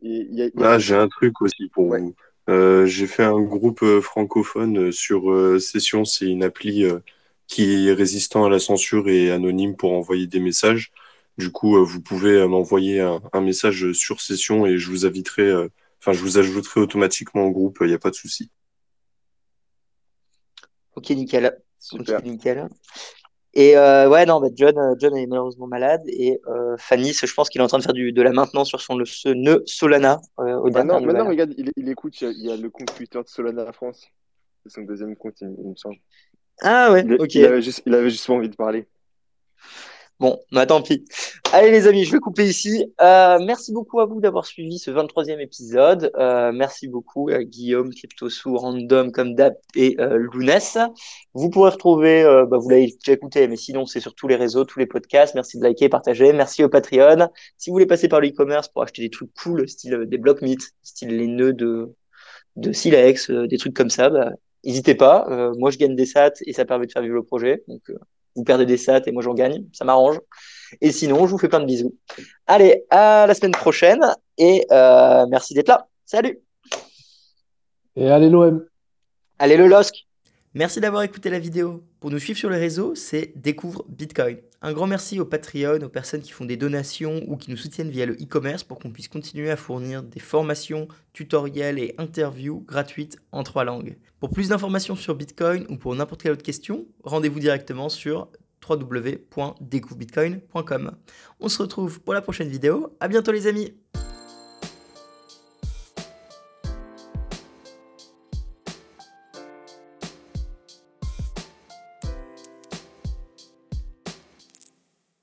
[0.00, 2.00] Il y a- il y a- Là, j'ai un truc aussi pour Ouais.
[2.00, 2.14] vous.
[2.48, 6.04] Euh, j'ai fait un groupe euh, francophone euh, sur euh, Session.
[6.04, 7.00] C'est une appli euh,
[7.48, 10.92] qui est résistant à la censure et anonyme pour envoyer des messages.
[11.36, 15.04] Du coup, euh, vous pouvez euh, m'envoyer un, un message sur Session et je vous
[15.04, 15.68] inviterai, euh,
[16.00, 17.78] enfin, je vous ajouterai automatiquement au groupe.
[17.80, 18.50] Il n'y a pas de souci.
[20.94, 21.60] Ok, nickel.
[21.78, 22.18] Super.
[22.18, 22.68] Ok, nickel.
[23.56, 26.02] Et euh, ouais, non, bah John, John est malheureusement malade.
[26.06, 28.68] Et euh, Fanny, je pense qu'il est en train de faire du, de la maintenance
[28.68, 31.26] sur son le, ce nœud Solana euh, Maintenant, dernières maintenant, nouvelles.
[31.28, 33.72] regarde, il, il écoute, il y, a, il y a le compte Twitter de Solana
[33.72, 34.06] France.
[34.64, 35.96] C'est son deuxième compte, il, il me semble.
[36.62, 37.34] Ah ouais, Il, ok.
[37.34, 38.86] il avait juste, il avait juste envie de parler.
[40.20, 41.04] Bon, bah tant pis.
[41.52, 42.84] Allez les amis, je vais couper ici.
[43.00, 46.12] Euh, merci beaucoup à vous d'avoir suivi ce 23e épisode.
[46.16, 49.34] Euh, merci beaucoup à Guillaume, Cryptosou, Random comme
[49.74, 50.78] et euh, Lounès.
[51.34, 54.36] Vous pourrez retrouver, euh, bah, vous l'avez déjà écouté, mais sinon c'est sur tous les
[54.36, 55.34] réseaux, tous les podcasts.
[55.34, 56.32] Merci de liker, partager.
[56.32, 57.28] Merci au Patreon.
[57.58, 60.42] Si vous voulez passer par le e-commerce pour acheter des trucs cool, style des blocs
[60.42, 61.92] mythes, style les nœuds de,
[62.54, 64.30] de Silex, des trucs comme ça, bah,
[64.64, 65.26] n'hésitez pas.
[65.58, 67.64] Moi je gagne des sats et ça permet de faire vivre le projet.
[68.36, 70.20] Vous perdez des sats et moi j'en gagne, ça m'arrange.
[70.80, 71.94] Et sinon, je vous fais plein de bisous.
[72.46, 74.00] Allez, à la semaine prochaine
[74.38, 75.86] et euh, merci d'être là.
[76.04, 76.40] Salut.
[77.96, 78.64] Et allez l'OM.
[79.38, 80.06] Allez le LOSC.
[80.54, 81.84] Merci d'avoir écouté la vidéo.
[82.00, 84.38] Pour nous suivre sur les réseaux, c'est Découvre Bitcoin.
[84.66, 87.90] Un grand merci aux Patreon, aux personnes qui font des donations ou qui nous soutiennent
[87.90, 93.18] via le e-commerce pour qu'on puisse continuer à fournir des formations, tutoriels et interviews gratuites
[93.30, 93.98] en trois langues.
[94.20, 98.28] Pour plus d'informations sur Bitcoin ou pour n'importe quelle autre question, rendez-vous directement sur
[98.66, 100.92] www.découvrebitcoin.com.
[101.40, 102.96] On se retrouve pour la prochaine vidéo.
[103.00, 103.74] À bientôt les amis.